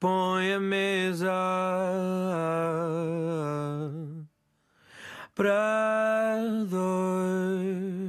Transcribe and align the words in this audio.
põe 0.00 0.54
a 0.54 0.58
mesa 0.58 1.30
para 5.34 6.38
dois. 6.66 8.00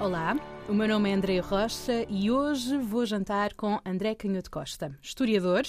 Olá, 0.00 0.34
o 0.66 0.72
meu 0.72 0.88
nome 0.88 1.10
é 1.10 1.12
André 1.12 1.38
Rocha 1.40 2.06
e 2.08 2.30
hoje 2.30 2.78
vou 2.78 3.04
jantar 3.04 3.52
com 3.52 3.78
André 3.84 4.14
Canhoto 4.14 4.50
Costa, 4.50 4.98
historiador, 5.02 5.64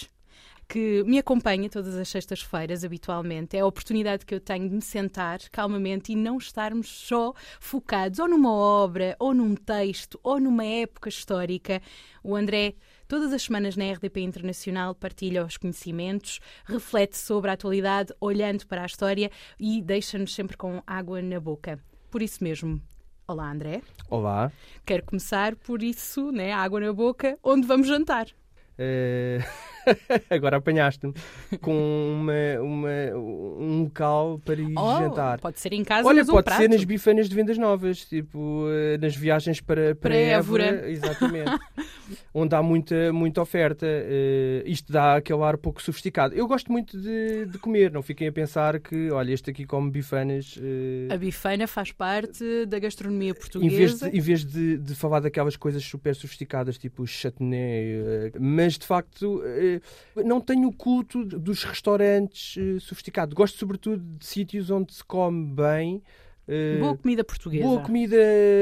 que 0.71 1.03
me 1.03 1.19
acompanha 1.19 1.69
todas 1.69 1.95
as 1.97 2.07
sextas-feiras 2.07 2.85
habitualmente. 2.85 3.57
É 3.57 3.59
a 3.59 3.65
oportunidade 3.65 4.25
que 4.25 4.33
eu 4.33 4.39
tenho 4.39 4.69
de 4.69 4.73
me 4.73 4.81
sentar 4.81 5.41
calmamente 5.51 6.13
e 6.13 6.15
não 6.15 6.37
estarmos 6.37 6.87
só 6.87 7.33
focados 7.59 8.19
ou 8.19 8.29
numa 8.29 8.53
obra, 8.53 9.13
ou 9.19 9.33
num 9.33 9.53
texto, 9.53 10.17
ou 10.23 10.39
numa 10.39 10.63
época 10.63 11.09
histórica. 11.09 11.81
O 12.23 12.37
André 12.37 12.75
Todas 13.05 13.33
as 13.33 13.41
semanas 13.41 13.75
na 13.75 13.91
RDP 13.91 14.21
Internacional 14.21 14.95
partilha 14.95 15.43
os 15.43 15.57
conhecimentos, 15.57 16.39
reflete 16.63 17.17
sobre 17.17 17.49
a 17.49 17.55
atualidade, 17.55 18.13
olhando 18.21 18.65
para 18.65 18.83
a 18.83 18.85
história 18.85 19.29
e 19.59 19.81
deixa-nos 19.81 20.33
sempre 20.33 20.55
com 20.55 20.81
água 20.87 21.21
na 21.21 21.37
boca. 21.37 21.77
Por 22.09 22.21
isso 22.21 22.41
mesmo, 22.41 22.81
olá 23.27 23.51
André. 23.51 23.81
Olá. 24.09 24.49
Quero 24.85 25.03
começar 25.03 25.57
por 25.57 25.83
isso, 25.83 26.31
né, 26.31 26.53
água 26.53 26.79
na 26.79 26.93
boca, 26.93 27.37
onde 27.43 27.67
vamos 27.67 27.89
jantar. 27.89 28.27
Uh... 28.77 29.71
Agora 30.29 30.57
apanhaste-me 30.57 31.13
com 31.59 31.73
uma, 31.73 32.61
uma, 32.61 33.17
um 33.17 33.83
local 33.83 34.39
para 34.45 34.61
ir 34.61 34.73
oh, 34.77 34.99
jantar. 34.99 35.39
Pode 35.39 35.59
ser 35.59 35.73
em 35.73 35.83
casa, 35.83 36.07
Olha, 36.07 36.23
um 36.23 36.25
pode 36.25 36.45
prato. 36.45 36.61
ser 36.61 36.69
nas 36.69 36.83
bifanas 36.83 37.27
de 37.27 37.35
vendas 37.35 37.57
novas, 37.57 38.05
tipo 38.05 38.65
eh, 38.69 38.97
nas 38.97 39.15
viagens 39.15 39.59
para, 39.59 39.95
para, 39.95 40.11
Para 40.11 40.15
Évora. 40.15 40.63
Évora. 40.65 40.91
Exatamente. 40.91 41.59
onde 42.33 42.55
há 42.55 42.61
muita, 42.61 43.11
muita 43.13 43.41
oferta. 43.41 43.85
Uh, 43.85 44.67
isto 44.67 44.91
dá 44.91 45.15
aquele 45.15 45.41
ar 45.43 45.57
pouco 45.57 45.81
sofisticado. 45.81 46.33
Eu 46.33 46.47
gosto 46.47 46.71
muito 46.71 46.99
de, 46.99 47.45
de 47.45 47.57
comer, 47.57 47.91
não 47.91 48.01
fiquem 48.01 48.27
a 48.27 48.31
pensar 48.31 48.79
que, 48.79 49.09
olha, 49.11 49.31
este 49.31 49.49
aqui 49.51 49.65
come 49.65 49.89
bifanas. 49.89 50.57
uh, 50.57 51.13
A 51.13 51.17
bifana 51.17 51.67
faz 51.67 51.91
parte 51.91 52.65
da 52.65 52.79
gastronomia 52.79 53.29
em 53.29 53.33
vez, 53.33 53.39
portuguesa. 53.39 54.09
de, 54.09 54.17
em 54.17 54.21
vez 54.21 54.45
de, 54.45 54.77
de 54.77 54.95
falar 54.95 55.19
daquelas 55.19 55.55
coisas 55.55 55.83
super 55.83 56.15
sofisticadas, 56.15 56.77
tipo 56.77 57.05
chutney, 57.05 57.93
eh, 57.93 58.31
mas 58.61 58.77
de 58.77 58.85
facto 58.85 59.41
eh, 59.43 59.81
não 60.23 60.39
tenho 60.39 60.67
o 60.67 60.73
culto 60.73 61.25
dos 61.25 61.63
restaurantes 61.63 62.55
eh, 62.57 62.79
sofisticados. 62.79 63.33
Gosto 63.33 63.57
sobretudo 63.57 64.03
de 64.03 64.25
sítios 64.25 64.69
onde 64.69 64.93
se 64.93 65.03
come 65.03 65.47
bem. 65.53 66.03
Eh, 66.47 66.77
Boa 66.79 66.97
comida 66.97 67.23
portuguesa. 67.23 67.65
Boa 67.65 67.81
comida 67.81 68.17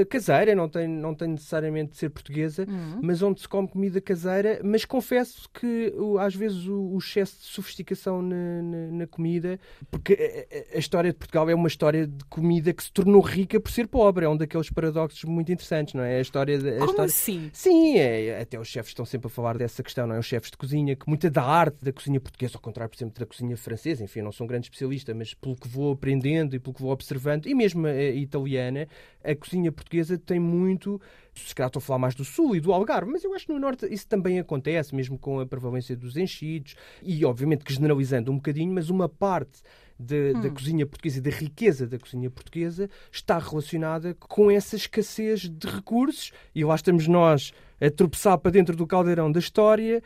caseira, 0.09 0.53
não 0.55 0.67
tem, 0.69 0.87
não 0.87 1.13
tem 1.15 1.29
necessariamente 1.29 1.91
de 1.91 1.97
ser 1.97 2.09
portuguesa, 2.09 2.65
Uhum. 2.67 2.99
mas 3.01 3.21
onde 3.21 3.41
se 3.41 3.47
come 3.47 3.67
comida 3.67 3.99
caseira. 4.01 4.59
Mas 4.63 4.85
confesso 4.85 5.49
que 5.53 5.93
às 6.19 6.35
vezes 6.35 6.65
o, 6.67 6.93
o 6.93 6.97
excesso 6.97 7.37
de 7.39 7.45
sofisticação 7.45 8.21
na, 8.21 8.61
na- 8.61 8.91
na 8.91 9.07
comida, 9.07 9.59
porque 9.91 10.13
a, 10.13 10.75
a- 10.75 10.79
história 10.79 11.11
de 11.11 11.17
Portugal 11.17 11.49
é 11.49 11.55
uma 11.55 11.67
história 11.67 12.07
de 12.07 12.23
comida 12.25 12.73
que 12.73 12.83
se 12.83 12.91
tornou 12.91 13.21
rica 13.21 13.59
por 13.59 13.71
ser 13.71 13.87
pobre. 13.87 14.25
É 14.25 14.29
um 14.29 14.37
daqueles 14.37 14.69
paradoxos 14.69 15.23
muito 15.23 15.51
interessantes, 15.51 15.93
não 15.93 16.03
é? 16.03 16.17
A 16.17 16.21
história. 16.21 16.57
A 16.57 16.61
Como 16.79 16.85
história... 16.91 17.05
assim? 17.05 17.49
Sim, 17.53 17.97
é, 17.97 18.41
até 18.41 18.59
os 18.59 18.67
chefes 18.67 18.89
estão 18.91 19.05
sempre 19.05 19.27
a 19.27 19.29
falar 19.29 19.57
dessa 19.57 19.81
questão, 19.83 20.05
não 20.07 20.15
é? 20.15 20.19
Os 20.19 20.25
chefes 20.25 20.51
de 20.51 20.57
cozinha, 20.57 20.95
que 20.95 21.07
muita 21.07 21.29
da 21.29 21.43
arte 21.43 21.77
da 21.83 21.91
cozinha 21.93 22.19
portuguesa, 22.19 22.55
ao 22.55 22.61
contrário, 22.61 22.89
por 22.89 22.97
exemplo, 22.97 23.19
da 23.19 23.25
cozinha 23.25 23.55
francesa, 23.57 24.03
enfim, 24.03 24.19
eu 24.19 24.25
não 24.25 24.31
sou 24.31 24.45
um 24.45 24.47
grande 24.47 24.65
especialista, 24.65 25.13
mas 25.13 25.33
pelo 25.33 25.55
que 25.55 25.67
vou 25.67 25.91
aprendendo 25.93 26.55
e 26.55 26.59
pelo 26.59 26.73
que 26.73 26.81
vou 26.81 26.91
observando, 26.91 27.45
e 27.47 27.53
mesmo 27.55 27.68
a, 27.73 27.89
a 27.89 28.09
italiana, 28.11 28.87
a 29.23 29.35
cozinha 29.35 29.71
portuguesa 29.71 30.17
tem 30.17 30.39
muito. 30.39 31.01
Se 31.33 31.55
calhar 31.55 31.67
estou 31.67 31.79
a 31.79 31.81
falar 31.81 31.99
mais 31.99 32.15
do 32.15 32.25
Sul 32.25 32.55
e 32.55 32.59
do 32.59 32.73
Algarve, 32.73 33.11
mas 33.11 33.23
eu 33.23 33.33
acho 33.33 33.45
que 33.45 33.53
no 33.53 33.59
Norte 33.59 33.85
isso 33.91 34.07
também 34.07 34.39
acontece, 34.39 34.93
mesmo 34.93 35.17
com 35.17 35.39
a 35.39 35.45
prevalência 35.45 35.95
dos 35.95 36.17
enchidos, 36.17 36.75
e 37.01 37.23
obviamente 37.23 37.63
que 37.63 37.73
generalizando 37.73 38.31
um 38.31 38.35
bocadinho, 38.35 38.73
mas 38.73 38.89
uma 38.89 39.07
parte 39.07 39.61
da, 39.99 40.41
da 40.41 40.49
cozinha 40.49 40.85
portuguesa 40.85 41.17
e 41.17 41.21
da 41.21 41.29
riqueza 41.29 41.85
da 41.85 41.99
cozinha 41.99 42.29
portuguesa 42.29 42.89
está 43.11 43.37
relacionada 43.37 44.15
com 44.15 44.49
essa 44.49 44.77
escassez 44.77 45.41
de 45.41 45.67
recursos 45.67 46.31
e 46.55 46.63
lá 46.63 46.75
estamos 46.75 47.05
nós 47.07 47.53
a 47.81 47.89
tropeçar 47.89 48.37
para 48.37 48.51
dentro 48.51 48.75
do 48.75 48.85
caldeirão 48.85 49.31
da 49.31 49.39
história 49.39 50.01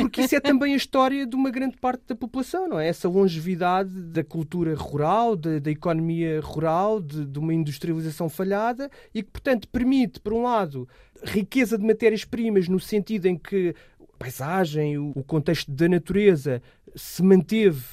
porque 0.00 0.22
isso 0.22 0.34
é 0.34 0.40
também 0.40 0.74
a 0.74 0.76
história 0.76 1.26
de 1.26 1.34
uma 1.34 1.50
grande 1.50 1.76
parte 1.76 2.02
da 2.06 2.14
população, 2.14 2.68
não 2.68 2.78
é? 2.78 2.88
Essa 2.88 3.08
longevidade 3.08 3.90
da 3.90 4.22
cultura 4.22 4.74
rural, 4.74 5.34
da, 5.34 5.58
da 5.58 5.70
economia 5.70 6.40
rural, 6.40 7.00
de, 7.00 7.24
de 7.24 7.38
uma 7.38 7.54
industrialização 7.54 8.28
falhada 8.28 8.90
e 9.14 9.22
que, 9.22 9.30
portanto, 9.30 9.68
permite, 9.68 10.20
por 10.20 10.32
um 10.32 10.42
lado, 10.42 10.88
riqueza 11.22 11.78
de 11.78 11.84
matérias-primas 11.84 12.68
no 12.68 12.78
sentido 12.78 13.26
em 13.26 13.36
que 13.36 13.74
a 14.00 14.18
paisagem, 14.18 14.98
o, 14.98 15.12
o 15.14 15.24
contexto 15.24 15.70
da 15.70 15.88
natureza 15.88 16.62
se 16.94 17.22
manteve 17.22 17.84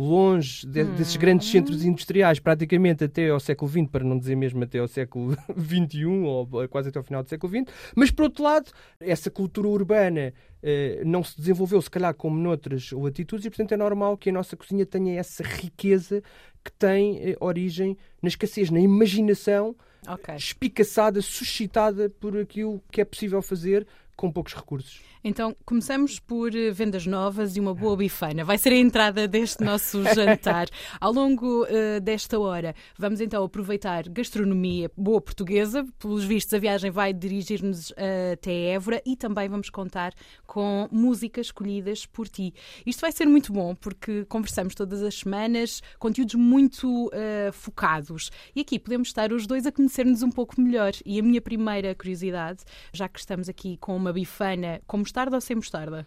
longe 0.00 0.64
de- 0.64 0.84
desses 0.84 1.16
grandes 1.16 1.50
centros 1.50 1.84
industriais, 1.84 2.38
praticamente 2.38 3.02
até 3.02 3.30
ao 3.30 3.40
século 3.40 3.68
XX, 3.70 3.88
para 3.90 4.04
não 4.04 4.16
dizer 4.16 4.36
mesmo 4.36 4.62
até 4.62 4.78
ao 4.78 4.86
século 4.86 5.36
XXI, 5.58 6.04
ou 6.06 6.46
quase 6.68 6.90
até 6.90 6.98
ao 6.98 7.04
final 7.04 7.22
do 7.24 7.28
século 7.28 7.52
XX. 7.52 7.64
Mas, 7.96 8.10
por 8.12 8.22
outro 8.24 8.44
lado, 8.44 8.70
essa 9.00 9.28
cultura 9.28 9.66
urbana 9.66 10.32
eh, 10.62 11.02
não 11.04 11.24
se 11.24 11.36
desenvolveu, 11.36 11.82
se 11.82 11.90
calhar, 11.90 12.14
como 12.14 12.38
noutras 12.38 12.92
latitudes, 12.92 13.44
e, 13.44 13.50
portanto, 13.50 13.72
é 13.72 13.76
normal 13.76 14.16
que 14.16 14.30
a 14.30 14.32
nossa 14.32 14.56
cozinha 14.56 14.86
tenha 14.86 15.18
essa 15.18 15.42
riqueza 15.42 16.22
que 16.64 16.70
tem 16.72 17.18
eh, 17.18 17.36
origem 17.40 17.96
na 18.22 18.28
escassez, 18.28 18.70
na 18.70 18.78
imaginação 18.80 19.74
Ok. 20.06 20.32
espicaçada, 20.36 21.20
suscitada 21.20 22.08
por 22.08 22.36
aquilo 22.36 22.80
que 22.92 23.00
é 23.00 23.04
possível 23.04 23.42
fazer 23.42 23.84
com 24.18 24.32
poucos 24.32 24.52
recursos. 24.52 25.00
Então, 25.22 25.54
começamos 25.64 26.18
por 26.18 26.54
eh, 26.54 26.70
vendas 26.72 27.06
novas 27.06 27.56
e 27.56 27.60
uma 27.60 27.72
boa 27.72 27.96
bifana. 27.96 28.44
Vai 28.44 28.58
ser 28.58 28.72
a 28.72 28.76
entrada 28.76 29.28
deste 29.28 29.62
nosso 29.62 30.02
jantar. 30.12 30.66
Ao 31.00 31.12
longo 31.12 31.64
eh, 31.68 32.00
desta 32.00 32.38
hora, 32.38 32.74
vamos 32.98 33.20
então 33.20 33.44
aproveitar 33.44 34.08
gastronomia 34.08 34.90
boa 34.96 35.20
portuguesa. 35.20 35.86
Pelos 36.00 36.24
vistos, 36.24 36.52
a 36.52 36.58
viagem 36.58 36.90
vai 36.90 37.12
dirigir-nos 37.12 37.92
eh, 37.96 38.32
até 38.32 38.70
Évora 38.70 39.00
e 39.06 39.16
também 39.16 39.48
vamos 39.48 39.70
contar 39.70 40.12
com 40.46 40.88
músicas 40.90 41.46
escolhidas 41.46 42.04
por 42.04 42.28
ti. 42.28 42.52
Isto 42.84 43.00
vai 43.00 43.12
ser 43.12 43.26
muito 43.26 43.52
bom 43.52 43.76
porque 43.76 44.24
conversamos 44.24 44.74
todas 44.74 45.00
as 45.02 45.14
semanas, 45.16 45.80
conteúdos 45.96 46.34
muito 46.34 47.08
eh, 47.12 47.50
focados. 47.52 48.30
E 48.54 48.60
aqui 48.62 48.80
podemos 48.80 49.08
estar 49.08 49.32
os 49.32 49.46
dois 49.46 49.64
a 49.64 49.70
conhecer-nos 49.70 50.24
um 50.24 50.30
pouco 50.30 50.60
melhor. 50.60 50.92
E 51.06 51.20
a 51.20 51.22
minha 51.22 51.40
primeira 51.40 51.94
curiosidade, 51.94 52.64
já 52.92 53.08
que 53.08 53.20
estamos 53.20 53.48
aqui 53.48 53.76
com 53.76 53.96
uma 53.96 54.07
bifana 54.12 54.80
com 54.86 54.98
mostarda 54.98 55.36
ou 55.36 55.40
sem 55.40 55.56
mostarda? 55.56 56.06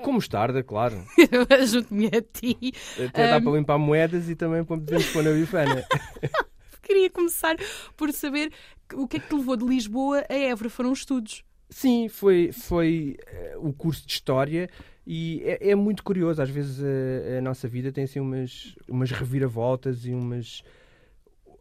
Com 0.00 0.12
mostarda, 0.12 0.62
claro. 0.62 1.04
Junto-me 1.66 2.06
a 2.06 2.22
ti. 2.22 2.72
Até 2.94 3.30
dá 3.30 3.40
para 3.40 3.52
limpar 3.52 3.78
moedas 3.78 4.28
e 4.30 4.34
também 4.34 4.64
podemos 4.64 5.06
pôr 5.10 5.22
na 5.22 5.32
bifana. 5.32 5.84
Queria 6.82 7.10
começar 7.10 7.56
por 7.96 8.12
saber 8.12 8.52
o 8.94 9.06
que 9.06 9.18
é 9.18 9.20
que 9.20 9.28
te 9.28 9.34
levou 9.34 9.56
de 9.56 9.64
Lisboa 9.64 10.24
a 10.28 10.34
Évora. 10.34 10.70
Foram 10.70 10.92
estudos. 10.92 11.44
Sim, 11.68 12.08
foi, 12.08 12.52
foi 12.52 13.16
eh, 13.26 13.54
o 13.58 13.72
curso 13.72 14.06
de 14.06 14.12
História 14.12 14.68
e 15.06 15.42
é, 15.44 15.70
é 15.70 15.74
muito 15.74 16.02
curioso. 16.02 16.40
Às 16.40 16.50
vezes 16.50 16.82
a, 16.82 17.38
a 17.38 17.40
nossa 17.40 17.68
vida 17.68 17.92
tem 17.92 18.04
assim 18.04 18.20
umas, 18.20 18.74
umas 18.88 19.10
reviravoltas 19.10 20.06
e 20.06 20.12
umas. 20.12 20.62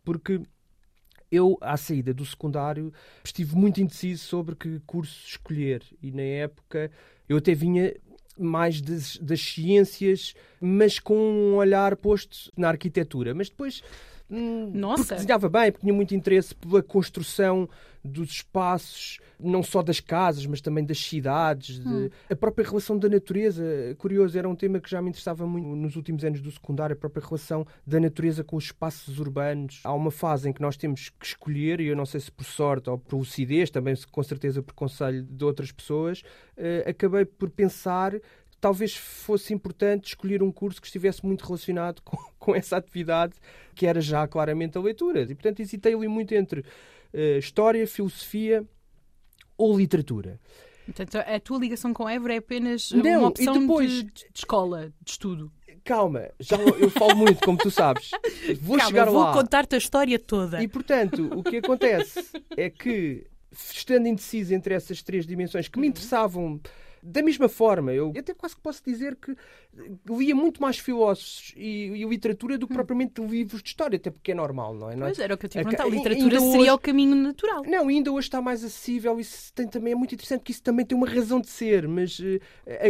Porque 0.04 0.42
eu, 1.32 1.58
à 1.62 1.78
saída 1.78 2.14
do 2.14 2.26
secundário, 2.26 2.94
estive 3.24 3.56
muito 3.56 3.82
indeciso 3.82 4.24
sobre 4.24 4.56
que 4.56 4.82
curso 4.86 5.26
escolher. 5.26 5.84
E 6.02 6.12
na 6.12 6.22
época 6.22 6.92
eu 7.30 7.38
até 7.38 7.54
vinha 7.54 7.96
mais 8.38 8.82
das, 8.82 9.18
das 9.18 9.42
ciências, 9.42 10.34
mas 10.60 11.00
com 11.00 11.16
um 11.16 11.56
olhar 11.56 11.96
posto 11.96 12.52
na 12.58 12.68
arquitetura. 12.70 13.34
Mas 13.34 13.50
depois. 13.50 13.82
hum, 14.30 14.72
Nossa! 14.74 15.04
Porque 15.04 15.16
desenhava 15.16 15.50
bem, 15.50 15.72
porque 15.72 15.86
tinha 15.86 15.94
muito 15.94 16.14
interesse 16.16 16.54
pela 16.56 16.84
construção 16.84 17.70
dos 18.04 18.30
espaços, 18.32 19.20
não 19.40 19.62
só 19.64 19.82
das 19.82 20.00
casas, 20.00 20.46
mas 20.46 20.62
também 20.62 20.84
das 20.86 20.98
cidades, 21.00 21.80
de- 21.80 22.12
a 22.30 22.36
própria 22.36 22.68
relação 22.68 22.98
da 22.98 23.08
natureza. 23.08 23.64
Curioso, 23.98 24.38
era 24.38 24.48
um 24.50 24.56
tema 24.56 24.80
que 24.80 24.90
já 24.90 25.02
me 25.02 25.10
interessava 25.10 25.46
muito 25.48 25.68
nos 25.68 25.96
últimos 25.96 26.24
anos 26.24 26.42
do 26.42 26.52
secundário, 26.52 26.94
a 26.94 26.98
própria 27.00 27.24
relação 27.26 27.66
da 27.86 28.00
natureza 28.00 28.44
com 28.44 28.56
os 28.56 28.66
espaços 28.66 29.20
urbanos. 29.20 29.82
Há 29.84 29.94
uma 29.94 30.12
fase 30.12 30.50
em 30.50 30.54
que 30.54 30.62
nós 30.62 30.78
temos 30.78 31.10
que 31.10 31.26
escolher, 31.26 31.80
e 31.80 31.88
eu 31.88 31.96
não 31.96 32.06
sei 32.06 32.20
se 32.20 32.32
por 32.32 32.44
sorte 32.46 32.90
ou 32.90 32.98
por 32.98 33.18
lucidez, 33.18 33.70
também 33.70 33.96
com 34.12 34.24
certeza 34.24 34.62
por 34.64 34.74
conselho 34.74 35.24
de 35.24 35.44
outras 35.46 35.72
pessoas, 35.72 36.24
eh, 36.58 36.84
acabei 36.88 37.26
por 37.26 37.50
pensar 37.50 38.12
que 38.14 38.58
talvez 38.60 38.96
fosse 38.96 39.54
importante 39.54 40.08
escolher 40.10 40.44
um 40.44 40.52
curso 40.52 40.80
que 40.80 40.88
estivesse 40.88 41.26
muito 41.26 41.44
relacionado 41.46 42.02
com, 42.06 42.18
com 42.38 42.56
essa 42.56 42.78
atividade, 42.78 43.34
que 43.76 43.86
era 43.88 44.02
já 44.02 44.28
claramente 44.28 44.78
a 44.78 44.82
leitura. 44.82 45.22
E, 45.22 45.34
portanto, 45.36 45.60
hesitei 45.62 45.94
ali 45.94 46.08
muito 46.08 46.34
entre 46.34 46.64
eh, 47.14 47.38
história, 47.38 47.86
filosofia 47.88 48.66
ou 49.58 49.78
literatura. 49.78 50.40
Portanto, 50.86 51.18
a 51.18 51.40
tua 51.40 51.60
ligação 51.60 51.94
com 51.94 52.10
Évora 52.10 52.34
é 52.34 52.38
apenas 52.38 52.92
Não, 52.92 53.20
uma 53.20 53.28
opção 53.30 53.60
depois- 53.60 53.90
de, 53.92 54.04
de 54.04 54.26
escola, 54.36 54.92
de 55.02 55.12
estudo. 55.12 55.52
Calma, 55.84 56.30
já 56.40 56.58
eu 56.58 56.90
falo 56.92 57.16
muito, 57.16 57.44
como 57.44 57.58
tu 57.58 57.72
sabes. 57.72 58.12
Vou 58.62 58.78
Calma, 58.78 58.90
chegar 58.90 59.06
vou 59.10 59.22
lá. 59.24 59.34
contar-te 59.34 59.74
a 59.76 59.78
história 59.78 60.20
toda. 60.20 60.62
E 60.62 60.68
portanto, 60.68 61.30
o 61.34 61.42
que 61.44 61.58
acontece 61.58 62.20
é 62.56 62.70
que, 62.70 63.26
estando 63.52 64.08
indeciso 64.08 64.54
entre 64.54 64.76
essas 64.76 65.02
três 65.02 65.26
dimensões 65.26 65.68
que 65.68 65.80
me 65.80 65.88
interessavam 65.88 66.60
da 67.04 67.22
mesma 67.24 67.48
forma, 67.50 67.92
eu 67.94 68.14
até 68.18 68.34
quase 68.34 68.56
que 68.56 68.62
posso 68.62 68.82
dizer 68.86 69.16
que 69.16 69.36
lia 70.10 70.36
muito 70.36 70.62
mais 70.62 70.78
filósofos 70.78 71.54
e, 71.56 71.88
e 71.96 72.04
literatura 72.06 72.58
do 72.58 72.68
que 72.68 72.74
propriamente 72.74 73.22
livros 73.22 73.64
de 73.64 73.70
história, 73.70 73.96
até 73.98 74.10
porque 74.12 74.32
é 74.32 74.36
normal, 74.36 74.74
não 74.76 74.90
é? 74.90 74.94
É? 74.94 74.98
Pois 74.98 75.20
era 75.20 75.34
o 75.34 75.38
que 75.38 75.46
eu 75.46 75.50
te 75.50 75.56
ia 75.56 75.62
Aca- 75.62 75.70
perguntar. 75.78 75.84
A 75.92 75.98
literatura 75.98 76.40
seria 76.40 76.60
hoje- 76.62 76.72
o 76.72 76.78
caminho 76.80 77.16
natural. 77.16 77.64
Não, 77.66 77.88
ainda 77.88 78.12
hoje 78.12 78.28
está 78.28 78.42
mais 78.42 78.64
acessível 78.64 79.18
e 79.18 79.22
isso 79.22 79.52
tem, 79.54 79.68
também 79.68 79.94
é 79.94 79.96
muito 79.96 80.14
interessante 80.14 80.42
que 80.44 80.52
isso 80.52 80.62
também 80.62 80.86
tem 80.86 80.98
uma 80.98 81.08
razão 81.08 81.40
de 81.40 81.48
ser, 81.50 81.88
mas 81.88 82.20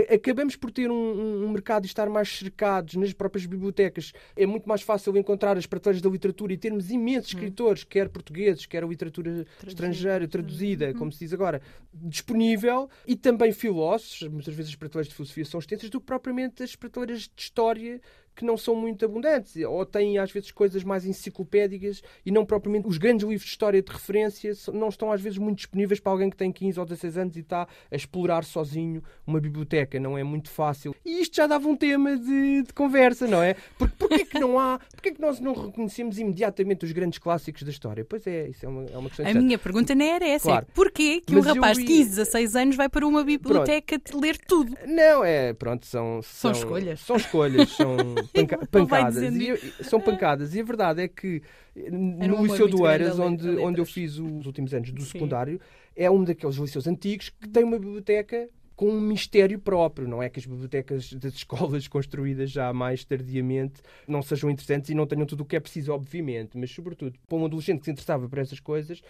a- 0.09 0.15
acabamos 0.15 0.55
por 0.55 0.71
ter 0.71 0.89
um, 0.91 1.45
um- 1.45 1.49
mercado 1.51 1.85
e 1.85 1.87
estar 1.87 2.09
mais 2.09 2.27
cercados 2.29 2.95
nas 2.95 3.13
próprias 3.13 3.45
bibliotecas. 3.45 4.11
É 4.35 4.45
muito 4.45 4.67
mais 4.67 4.81
fácil 4.81 5.15
encontrar 5.17 5.57
as 5.57 5.65
prateleiras 5.65 6.01
da 6.01 6.09
literatura 6.09 6.51
e 6.53 6.57
termos 6.57 6.89
imensos 6.89 7.29
escritores, 7.33 7.83
quer 7.83 8.09
portugueses, 8.09 8.65
quer 8.65 8.83
a 8.83 8.87
literatura 8.87 9.45
estrangeira, 9.67 10.27
traduzida, 10.27 10.93
como 10.95 11.11
se 11.11 11.19
diz 11.19 11.33
agora, 11.33 11.61
disponível, 11.93 12.89
e 13.07 13.15
também 13.15 13.51
filósofos. 13.51 14.00
Muitas 14.29 14.53
vezes 14.53 14.71
as 14.71 14.75
prateleiras 14.75 15.07
de 15.09 15.15
filosofia 15.15 15.45
são 15.45 15.59
extensas 15.59 15.89
do 15.89 15.99
que 15.99 16.05
propriamente 16.05 16.63
as 16.63 16.75
prateleiras 16.75 17.21
de 17.23 17.41
história 17.41 18.01
que 18.41 18.45
não 18.45 18.57
são 18.57 18.75
muito 18.75 19.05
abundantes, 19.05 19.55
ou 19.67 19.85
têm 19.85 20.17
às 20.17 20.31
vezes 20.31 20.51
coisas 20.51 20.83
mais 20.83 21.05
enciclopédicas 21.05 22.01
e 22.25 22.31
não 22.31 22.45
propriamente 22.45 22.87
os 22.87 22.97
grandes 22.97 23.23
livros 23.25 23.43
de 23.45 23.51
história 23.51 23.81
de 23.81 23.91
referência 23.91 24.51
não 24.73 24.89
estão 24.89 25.11
às 25.11 25.21
vezes 25.21 25.37
muito 25.37 25.57
disponíveis 25.57 25.99
para 25.99 26.11
alguém 26.11 26.29
que 26.29 26.35
tem 26.35 26.51
15 26.51 26.79
ou 26.79 26.85
16 26.85 27.17
anos 27.17 27.35
e 27.37 27.39
está 27.41 27.67
a 27.91 27.95
explorar 27.95 28.43
sozinho 28.43 29.03
uma 29.25 29.39
biblioteca, 29.39 29.99
não 29.99 30.17
é 30.17 30.23
muito 30.23 30.49
fácil. 30.49 30.95
E 31.05 31.21
isto 31.21 31.35
já 31.35 31.45
dava 31.47 31.67
um 31.67 31.75
tema 31.75 32.17
de, 32.17 32.63
de 32.63 32.73
conversa, 32.73 33.27
não 33.27 33.41
é? 33.43 33.55
Porque 33.77 33.95
porquê 33.97 34.25
que 34.25 34.39
não 34.39 34.59
há, 34.59 34.79
porquê 34.91 35.11
que 35.11 35.21
nós 35.21 35.39
não 35.39 35.53
reconhecemos 35.53 36.17
imediatamente 36.17 36.83
os 36.85 36.91
grandes 36.91 37.19
clássicos 37.19 37.63
da 37.63 37.69
história? 37.69 38.03
Pois 38.03 38.25
é, 38.25 38.49
isso 38.49 38.65
é 38.65 38.69
uma, 38.69 38.85
é 38.85 38.97
uma 38.97 39.07
questão 39.09 39.25
A 39.25 39.29
interessante. 39.29 39.45
minha 39.45 39.59
pergunta 39.59 39.93
não 39.95 40.05
era 40.05 40.25
essa. 40.27 40.45
Claro. 40.47 40.65
É 40.67 40.73
porquê 40.73 41.21
que 41.21 41.33
Mas 41.33 41.45
um 41.45 41.49
eu 41.49 41.55
rapaz 41.55 41.77
de 41.77 41.83
li- 41.83 41.87
15, 41.89 42.09
16 42.09 42.55
anos 42.55 42.75
vai 42.75 42.89
para 42.89 43.05
uma 43.05 43.23
biblioteca 43.23 43.99
te 43.99 44.15
ler 44.17 44.37
tudo? 44.37 44.75
Não, 44.87 45.23
é, 45.23 45.53
pronto, 45.53 45.85
são, 45.85 46.21
São 46.23 46.51
escolhas. 46.51 46.99
São 47.01 47.15
escolhas, 47.17 47.69
são 47.69 47.97
panca- 48.33 48.65
pancadas. 48.67 49.23
E, 49.35 49.83
são 49.83 49.99
pancadas. 49.99 50.55
E 50.55 50.59
a 50.59 50.63
verdade 50.63 51.01
é 51.01 51.07
que 51.07 51.41
eh, 51.75 51.89
um 51.91 52.27
no 52.27 52.45
Liceu 52.45 52.67
do 52.67 52.89
Eiras, 52.89 53.19
onde, 53.19 53.47
onde 53.57 53.79
eu 53.79 53.85
fiz 53.85 54.17
os 54.17 54.45
últimos 54.45 54.73
anos 54.73 54.91
do 54.91 55.01
Sim. 55.01 55.11
secundário, 55.11 55.59
é 55.95 56.09
um 56.09 56.23
daqueles 56.23 56.55
liceus 56.55 56.87
antigos 56.87 57.29
que 57.29 57.49
tem 57.49 57.63
uma 57.63 57.77
biblioteca 57.79 58.49
com 58.75 58.89
um 58.89 58.99
mistério 58.99 59.59
próprio. 59.59 60.07
Não 60.07 60.23
é 60.23 60.29
que 60.29 60.39
as 60.39 60.45
bibliotecas 60.45 61.13
das 61.13 61.33
escolas 61.45 61.87
construídas 61.87 62.49
já 62.49 62.73
mais 62.73 63.05
tardiamente 63.05 63.81
não 64.07 64.21
sejam 64.21 64.49
interessantes 64.49 64.89
e 64.89 64.95
não 64.95 65.05
tenham 65.05 65.25
tudo 65.25 65.41
o 65.41 65.45
que 65.45 65.55
é 65.55 65.59
preciso, 65.59 65.93
obviamente, 65.93 66.57
mas 66.57 66.71
sobretudo 66.71 67.17
para 67.27 67.37
um 67.37 67.45
adolescente 67.45 67.79
que 67.79 67.85
se 67.85 67.91
interessava 67.91 68.27
por 68.27 68.39
essas 68.39 68.59
coisas, 68.59 69.01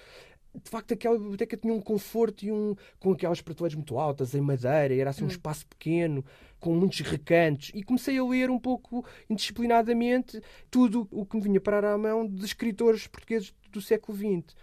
de 0.53 0.69
facto 0.69 0.93
aquela 0.93 1.17
biblioteca 1.17 1.55
tinha 1.55 1.73
um 1.73 1.81
conforto 1.81 2.43
e 2.43 2.51
um 2.51 2.75
com 2.99 3.11
aquelas 3.11 3.41
prateleiras 3.41 3.75
muito 3.75 3.97
altas 3.97 4.35
em 4.35 4.41
madeira, 4.41 4.93
era 4.93 5.09
assim 5.09 5.23
um 5.23 5.27
espaço 5.27 5.65
pequeno, 5.67 6.23
com 6.59 6.75
muitos 6.75 6.99
recantos, 6.99 7.71
e 7.73 7.83
comecei 7.83 8.17
a 8.17 8.23
ler 8.23 8.49
um 8.49 8.59
pouco 8.59 9.05
indisciplinadamente 9.29 10.41
tudo 10.69 11.07
o 11.11 11.25
que 11.25 11.37
me 11.37 11.43
vinha 11.43 11.61
parar 11.61 11.93
à 11.93 11.97
mão 11.97 12.27
de 12.27 12.45
escritores 12.45 13.07
portugueses 13.07 13.53
do 13.71 13.81
século 13.81 14.17
XX. 14.17 14.55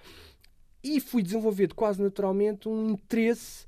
E 0.83 1.01
fui 1.01 1.23
desenvolvendo 1.23 1.75
quase 1.75 2.01
naturalmente 2.01 2.69
um 2.69 2.91
interesse 2.91 3.67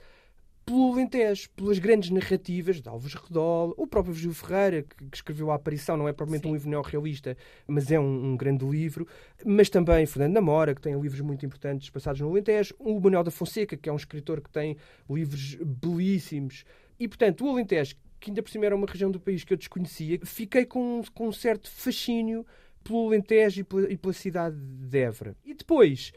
pelo 0.65 0.93
Alentejo, 0.93 1.51
pelas 1.51 1.79
grandes 1.79 2.11
narrativas 2.11 2.81
de 2.81 2.89
Alves 2.89 3.15
Redol, 3.15 3.75
o 3.77 3.87
próprio 3.87 4.15
Virgílio 4.15 4.35
Ferreira, 4.35 4.83
que, 4.83 5.05
que 5.11 5.17
escreveu 5.17 5.51
A 5.51 5.57
Aparição, 5.57 5.97
não 5.97 6.09
é 6.09 6.13
propriamente 6.13 6.45
Sim. 6.45 6.51
um 6.51 6.55
livro 6.55 6.71
neorrealista, 6.71 7.37
mas 7.67 7.91
é 7.91 7.99
um, 7.99 8.33
um 8.33 8.37
grande 8.37 8.65
livro, 8.65 9.07
mas 9.45 9.69
também 9.69 10.07
Fernando 10.07 10.35
Namora, 10.35 10.75
que 10.75 10.81
tem 10.81 10.99
livros 11.01 11.21
muito 11.21 11.45
importantes 11.45 11.91
passados 11.91 12.21
no 12.21 12.29
Alentejo, 12.29 12.75
o 12.79 13.01
Manuel 13.01 13.25
da 13.25 13.31
Fonseca, 13.31 13.77
que 13.77 13.89
é 13.89 13.93
um 13.93 13.97
escritor 13.97 14.41
que 14.41 14.51
tem 14.51 14.77
livros 15.09 15.57
belíssimos, 15.57 16.65
e 16.99 17.09
portanto 17.09 17.45
o 17.45 17.51
Alentejo, 17.51 17.97
que 18.21 18.31
ainda 18.31 18.43
por 18.43 18.51
cima 18.51 18.67
era 18.67 18.77
uma 18.77 18.87
região 18.87 19.11
do 19.11 19.19
país 19.19 19.43
que 19.43 19.53
eu 19.53 19.57
desconhecia, 19.57 20.21
fiquei 20.25 20.65
com, 20.67 21.03
com 21.15 21.29
um 21.29 21.33
certo 21.33 21.71
fascínio 21.71 22.47
pelo 22.85 23.07
Alentejo 23.09 23.61
e 23.61 23.65
pela, 23.65 23.93
e 23.93 23.97
pela 23.97 24.13
cidade 24.13 24.57
de 24.57 24.99
Évora. 24.99 25.37
E 25.45 25.55
depois 25.55 26.13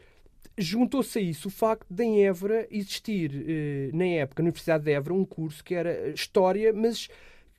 juntou-se 0.56 1.18
a 1.18 1.22
isso 1.22 1.48
o 1.48 1.50
facto 1.50 1.86
de 1.90 2.04
em 2.04 2.26
Évora 2.26 2.66
existir, 2.70 3.44
eh, 3.46 3.90
na 3.92 4.04
época, 4.04 4.42
na 4.42 4.48
Universidade 4.48 4.84
de 4.84 4.92
Évora, 4.92 5.14
um 5.14 5.24
curso 5.24 5.62
que 5.64 5.74
era 5.74 6.10
História, 6.10 6.72
mas 6.72 7.08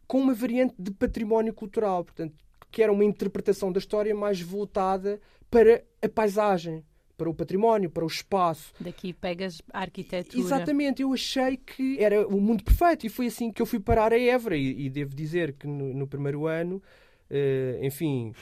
com 0.07 0.19
uma 0.19 0.33
variante 0.33 0.75
de 0.77 0.91
património 0.91 1.53
cultural, 1.53 2.03
portanto, 2.03 2.33
que 2.71 2.81
era 2.81 2.91
uma 2.91 3.03
interpretação 3.03 3.71
da 3.71 3.79
história 3.79 4.13
mais 4.13 4.41
voltada 4.41 5.19
para 5.49 5.83
a 6.01 6.09
paisagem, 6.09 6.83
para 7.17 7.29
o 7.29 7.33
património, 7.33 7.89
para 7.89 8.03
o 8.03 8.07
espaço. 8.07 8.73
Daqui 8.79 9.13
pegas 9.13 9.61
a 9.71 9.79
arquitetura. 9.79 10.41
Exatamente, 10.41 11.01
eu 11.01 11.13
achei 11.13 11.57
que 11.57 11.97
era 11.99 12.27
o 12.27 12.39
mundo 12.41 12.63
perfeito 12.63 13.05
e 13.05 13.09
foi 13.09 13.27
assim 13.27 13.51
que 13.51 13.61
eu 13.61 13.65
fui 13.65 13.79
parar 13.79 14.11
a 14.11 14.19
Évora. 14.19 14.57
E, 14.57 14.85
e 14.85 14.89
devo 14.89 15.15
dizer 15.15 15.53
que 15.53 15.65
no, 15.65 15.93
no 15.93 16.07
primeiro 16.07 16.45
ano, 16.45 16.81
eh, 17.29 17.79
enfim, 17.81 18.33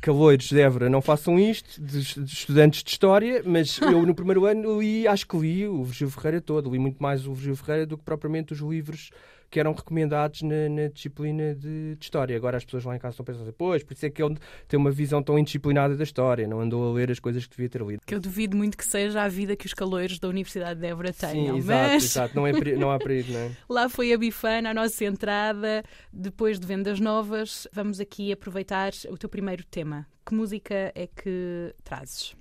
caloiros 0.00 0.48
de 0.48 0.60
Évora 0.60 0.88
não 0.88 1.02
façam 1.02 1.38
isto, 1.38 1.80
de, 1.80 2.00
de 2.22 2.32
estudantes 2.32 2.82
de 2.82 2.90
História, 2.90 3.42
mas 3.44 3.78
eu 3.82 4.04
no 4.04 4.14
primeiro 4.14 4.46
ano 4.46 4.80
li, 4.80 5.06
acho 5.06 5.26
que 5.26 5.36
li 5.36 5.66
o 5.66 5.84
Virgílio 5.84 6.12
Ferreira 6.12 6.40
todo, 6.40 6.70
li 6.70 6.78
muito 6.78 7.02
mais 7.02 7.26
o 7.26 7.34
Virgílio 7.34 7.56
Ferreira 7.56 7.86
do 7.86 7.98
que 7.98 8.04
propriamente 8.04 8.52
os 8.52 8.60
livros 8.60 9.10
que 9.50 9.58
eram 9.58 9.72
recomendados 9.72 10.42
na, 10.42 10.68
na 10.68 10.88
disciplina 10.88 11.54
de, 11.54 11.96
de 11.96 12.04
História. 12.04 12.36
Agora 12.36 12.56
as 12.56 12.64
pessoas 12.64 12.84
lá 12.84 12.94
em 12.94 12.98
casa 12.98 13.14
estão 13.14 13.24
pensando 13.24 13.42
assim, 13.42 13.54
pois, 13.56 13.82
por 13.82 13.92
isso 13.94 14.06
é 14.06 14.10
que 14.10 14.22
ele 14.22 14.36
tem 14.68 14.78
uma 14.78 14.90
visão 14.90 15.22
tão 15.22 15.38
indisciplinada 15.38 15.96
da 15.96 16.04
História, 16.04 16.46
não 16.46 16.60
andou 16.60 16.90
a 16.90 16.92
ler 16.92 17.10
as 17.10 17.18
coisas 17.18 17.44
que 17.44 17.56
devia 17.56 17.68
ter 17.68 17.82
lido. 17.82 18.02
Que 18.06 18.14
eu 18.14 18.20
duvido 18.20 18.56
muito 18.56 18.78
que 18.78 18.84
seja 18.84 19.22
a 19.22 19.28
vida 19.28 19.56
que 19.56 19.66
os 19.66 19.74
caloiros 19.74 20.18
da 20.18 20.28
Universidade 20.28 20.80
de 20.80 20.86
Évora 20.86 21.12
tenham. 21.12 21.54
Sim, 21.54 21.58
exato, 21.58 21.92
mas 21.92 22.04
exato. 22.04 22.36
Não, 22.36 22.46
é, 22.46 22.52
não 22.76 22.90
há 22.90 22.98
perigo, 22.98 23.32
não 23.32 23.40
é? 23.40 23.50
lá 23.68 23.88
foi 23.88 24.12
a 24.12 24.18
bifana, 24.18 24.70
a 24.70 24.74
nossa 24.74 25.04
entrada. 25.04 25.82
Depois 26.12 26.60
de 26.60 26.66
vendas 26.66 27.00
novas, 27.00 27.66
vamos 27.72 27.98
aqui 27.98 28.32
aproveitar 28.32 28.92
o 29.08 29.18
teu 29.18 29.28
primeiro 29.28 29.64
tema. 29.64 30.06
Que 30.24 30.34
música 30.34 30.92
é 30.94 31.06
que 31.06 31.74
trazes? 31.82 32.36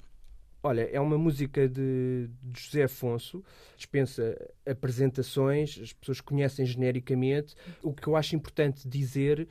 Olha, 0.61 0.89
é 0.91 0.99
uma 0.99 1.17
música 1.17 1.69
de, 1.69 2.29
José 2.53 2.83
Afonso, 2.83 3.41
dispensa 3.77 4.37
apresentações, 4.65 5.79
as 5.81 5.93
pessoas 5.93 6.19
conhecem 6.19 6.65
genericamente. 6.65 7.55
O 7.81 7.93
que 7.93 8.07
eu 8.07 8.15
acho 8.15 8.35
importante 8.35 8.87
dizer 8.87 9.47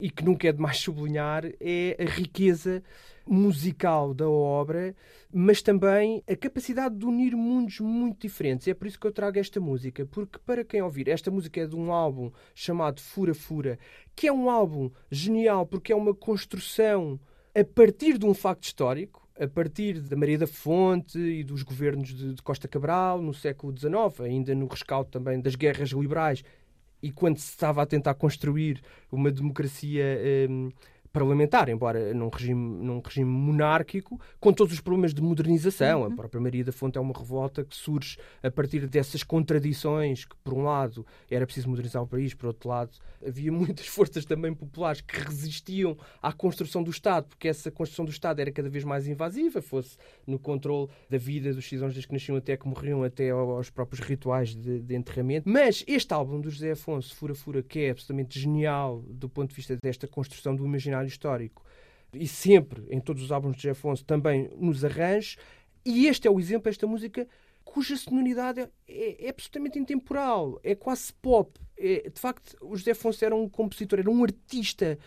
e 0.00 0.10
que 0.10 0.24
nunca 0.24 0.48
é 0.48 0.52
demais 0.52 0.78
sublinhar 0.80 1.44
é 1.60 1.96
a 1.98 2.04
riqueza 2.04 2.82
musical 3.26 4.14
da 4.14 4.26
obra, 4.26 4.96
mas 5.30 5.60
também 5.60 6.22
a 6.26 6.34
capacidade 6.34 6.96
de 6.96 7.04
unir 7.04 7.36
mundos 7.36 7.78
muito 7.80 8.22
diferentes. 8.22 8.66
É 8.68 8.72
por 8.72 8.86
isso 8.86 8.98
que 8.98 9.06
eu 9.06 9.12
trago 9.12 9.38
esta 9.38 9.60
música, 9.60 10.06
porque 10.06 10.38
para 10.46 10.64
quem 10.64 10.80
ouvir, 10.80 11.08
esta 11.08 11.30
música 11.30 11.60
é 11.60 11.66
de 11.66 11.76
um 11.76 11.92
álbum 11.92 12.30
chamado 12.54 13.02
Fura 13.02 13.34
Fura, 13.34 13.78
que 14.16 14.26
é 14.26 14.32
um 14.32 14.48
álbum 14.48 14.90
genial 15.10 15.66
porque 15.66 15.92
é 15.92 15.96
uma 15.96 16.14
construção 16.14 17.20
a 17.54 17.64
partir 17.64 18.16
de 18.16 18.24
um 18.24 18.32
facto 18.32 18.64
histórico, 18.64 19.27
a 19.38 19.46
partir 19.46 20.00
da 20.00 20.16
Maria 20.16 20.38
da 20.38 20.46
Fonte 20.46 21.18
e 21.18 21.44
dos 21.44 21.62
governos 21.62 22.08
de, 22.08 22.34
de 22.34 22.42
Costa 22.42 22.66
Cabral 22.66 23.22
no 23.22 23.32
século 23.32 23.76
XIX, 23.76 24.20
ainda 24.20 24.54
no 24.54 24.66
rescaldo 24.66 25.10
também 25.10 25.40
das 25.40 25.54
guerras 25.54 25.90
liberais, 25.90 26.42
e 27.00 27.12
quando 27.12 27.38
se 27.38 27.50
estava 27.50 27.82
a 27.82 27.86
tentar 27.86 28.14
construir 28.14 28.82
uma 29.10 29.30
democracia 29.30 30.04
hum, 30.50 30.70
parlamentar, 31.12 31.68
embora 31.68 32.12
num 32.14 32.28
regime, 32.28 32.84
num 32.84 33.00
regime 33.00 33.30
monárquico, 33.30 34.20
com 34.40 34.52
todos 34.52 34.72
os 34.72 34.80
problemas 34.80 35.14
de 35.14 35.22
modernização. 35.22 36.04
A 36.04 36.10
própria 36.10 36.40
Maria 36.40 36.64
da 36.64 36.72
Fonte 36.72 36.98
é 36.98 37.00
uma 37.00 37.16
revolta 37.16 37.64
que 37.64 37.76
surge 37.76 38.18
a 38.42 38.50
partir 38.50 38.86
dessas 38.86 39.22
contradições, 39.22 40.24
que 40.24 40.36
por 40.36 40.54
um 40.54 40.62
lado 40.62 41.06
era 41.30 41.46
preciso 41.46 41.68
modernizar 41.68 42.02
o 42.02 42.06
país, 42.06 42.34
por 42.34 42.46
outro 42.46 42.68
lado 42.68 42.98
havia 43.26 43.50
muitas 43.50 43.86
forças 43.88 44.24
também 44.24 44.54
populares 44.54 45.00
que 45.00 45.18
resistiam 45.18 45.96
à 46.22 46.32
construção 46.32 46.82
do 46.82 46.90
Estado, 46.90 47.28
porque 47.28 47.48
essa 47.48 47.70
construção 47.70 48.04
do 48.04 48.10
Estado 48.10 48.40
era 48.40 48.50
cada 48.50 48.68
vez 48.68 48.84
mais 48.84 49.06
invasiva, 49.06 49.60
fosse 49.60 49.96
no 50.26 50.38
controle 50.38 50.88
da 51.08 51.18
vida 51.18 51.52
dos 51.52 51.68
cidadãos 51.68 51.94
desde 51.94 52.08
que 52.08 52.14
nasciam 52.14 52.36
até 52.36 52.56
que 52.56 52.66
morriam, 52.66 53.02
até 53.02 53.30
aos 53.30 53.70
próprios 53.70 54.00
rituais 54.00 54.54
de, 54.54 54.80
de 54.80 54.94
enterramento. 54.94 55.48
Mas 55.48 55.84
este 55.86 56.12
álbum 56.12 56.40
do 56.40 56.50
José 56.50 56.72
Afonso, 56.72 57.14
Fura 57.14 57.34
Fura, 57.34 57.62
que 57.62 57.80
é 57.80 57.90
absolutamente 57.90 58.38
genial 58.38 59.02
do 59.08 59.28
ponto 59.28 59.50
de 59.50 59.56
vista 59.56 59.76
desta 59.82 60.06
construção 60.06 60.54
do 60.54 60.64
imaginário 60.64 60.97
histórico, 61.06 61.64
e 62.12 62.26
sempre, 62.26 62.84
em 62.90 63.00
todos 63.00 63.22
os 63.22 63.30
álbuns 63.30 63.56
de 63.56 63.70
Afonso, 63.70 64.04
também 64.04 64.50
nos 64.56 64.84
arranjos, 64.84 65.36
e 65.84 66.06
este 66.06 66.26
é 66.26 66.30
o 66.30 66.40
exemplo, 66.40 66.68
esta 66.68 66.86
música 66.86 67.26
cuja 67.64 67.96
sonoridade 67.96 68.60
é, 68.60 68.70
é, 68.88 69.26
é 69.26 69.30
absolutamente 69.30 69.78
intemporal, 69.78 70.58
é 70.62 70.74
quase 70.74 71.12
pop. 71.12 71.60
É, 71.76 72.08
de 72.08 72.18
facto, 72.18 72.56
o 72.62 72.74
José 72.74 72.92
Afonso 72.92 73.24
era 73.24 73.36
um 73.36 73.48
compositor, 73.48 73.98
era 73.98 74.10
um 74.10 74.24
artista 74.24 74.98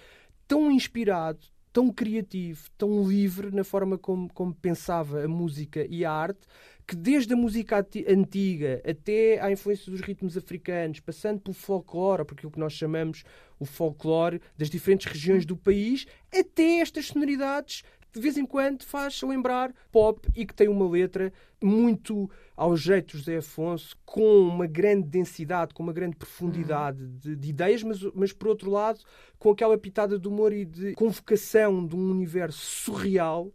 tão 0.48 0.72
inspirado, 0.72 1.40
tão 1.74 1.92
criativo, 1.92 2.70
tão 2.78 3.08
livre 3.08 3.52
na 3.52 3.64
forma 3.64 3.98
como, 3.98 4.32
como 4.34 4.54
pensava 4.54 5.24
a 5.24 5.28
música 5.28 5.86
e 5.90 6.06
a 6.06 6.12
arte, 6.12 6.48
que 6.92 6.96
desde 6.98 7.34
a 7.34 7.38
música 7.38 7.88
antiga 8.06 8.82
até 8.86 9.40
à 9.40 9.50
influência 9.50 9.90
dos 9.90 10.02
ritmos 10.02 10.36
africanos, 10.36 11.00
passando 11.00 11.40
pelo 11.40 11.54
folclore, 11.54 12.26
porque 12.26 12.46
o 12.46 12.52
que 12.52 12.60
nós 12.60 12.74
chamamos 12.74 13.24
o 13.58 13.64
folclore 13.64 14.42
das 14.58 14.70
diferentes 14.70 15.10
regiões 15.10 15.46
do 15.46 15.56
país, 15.56 16.06
até 16.38 16.80
estas 16.80 17.06
sonoridades 17.06 17.84
de 18.14 18.20
vez 18.20 18.38
em 18.38 18.46
quando 18.46 18.84
faz 18.84 19.22
lembrar 19.22 19.74
pop 19.90 20.28
e 20.36 20.46
que 20.46 20.54
tem 20.54 20.68
uma 20.68 20.86
letra 20.90 21.32
muito 21.64 22.30
ao 22.58 22.76
jeito 22.76 23.14
de 23.14 23.20
José 23.20 23.38
Afonso, 23.38 23.96
com 24.06 24.42
uma 24.42 24.68
grande 24.68 25.08
densidade, 25.08 25.74
com 25.74 25.82
uma 25.84 25.94
grande 25.94 26.18
profundidade 26.18 27.02
uhum. 27.02 27.18
de, 27.22 27.38
de, 27.38 27.50
ideias, 27.52 27.84
mas, 27.84 28.02
mas 28.14 28.34
por 28.34 28.50
outro 28.50 28.70
lado, 28.70 29.00
com 29.40 29.52
aquela 29.52 29.78
pitada 29.78 30.20
de 30.20 30.28
humor 30.28 30.52
e 30.52 30.66
de 30.66 30.94
convocação 30.94 31.88
de 31.88 31.96
um 31.96 32.12
universo 32.12 32.60
surreal. 32.60 33.50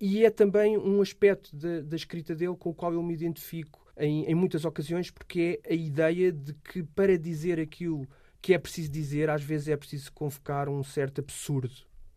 E 0.00 0.24
é 0.24 0.30
também 0.30 0.78
um 0.78 1.02
aspecto 1.02 1.54
da, 1.56 1.80
da 1.80 1.96
escrita 1.96 2.34
dele 2.34 2.56
com 2.56 2.70
o 2.70 2.74
qual 2.74 2.92
eu 2.92 3.02
me 3.02 3.14
identifico 3.14 3.84
em, 3.96 4.24
em 4.24 4.34
muitas 4.34 4.64
ocasiões, 4.64 5.10
porque 5.10 5.60
é 5.64 5.72
a 5.72 5.76
ideia 5.76 6.30
de 6.30 6.54
que 6.54 6.82
para 6.82 7.18
dizer 7.18 7.58
aquilo 7.58 8.06
que 8.40 8.54
é 8.54 8.58
preciso 8.58 8.90
dizer, 8.90 9.28
às 9.28 9.42
vezes 9.42 9.68
é 9.68 9.76
preciso 9.76 10.12
convocar 10.12 10.68
um 10.68 10.84
certo 10.84 11.20
absurdo. 11.20 11.74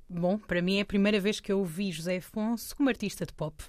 Bom, 0.08 0.38
para 0.38 0.62
mim 0.62 0.78
é 0.78 0.82
a 0.82 0.86
primeira 0.86 1.20
vez 1.20 1.40
que 1.40 1.52
eu 1.52 1.60
ouvi 1.60 1.92
José 1.92 2.18
Afonso 2.18 2.76
como 2.76 2.90
artista 2.90 3.26
de 3.26 3.34
pop. 3.34 3.64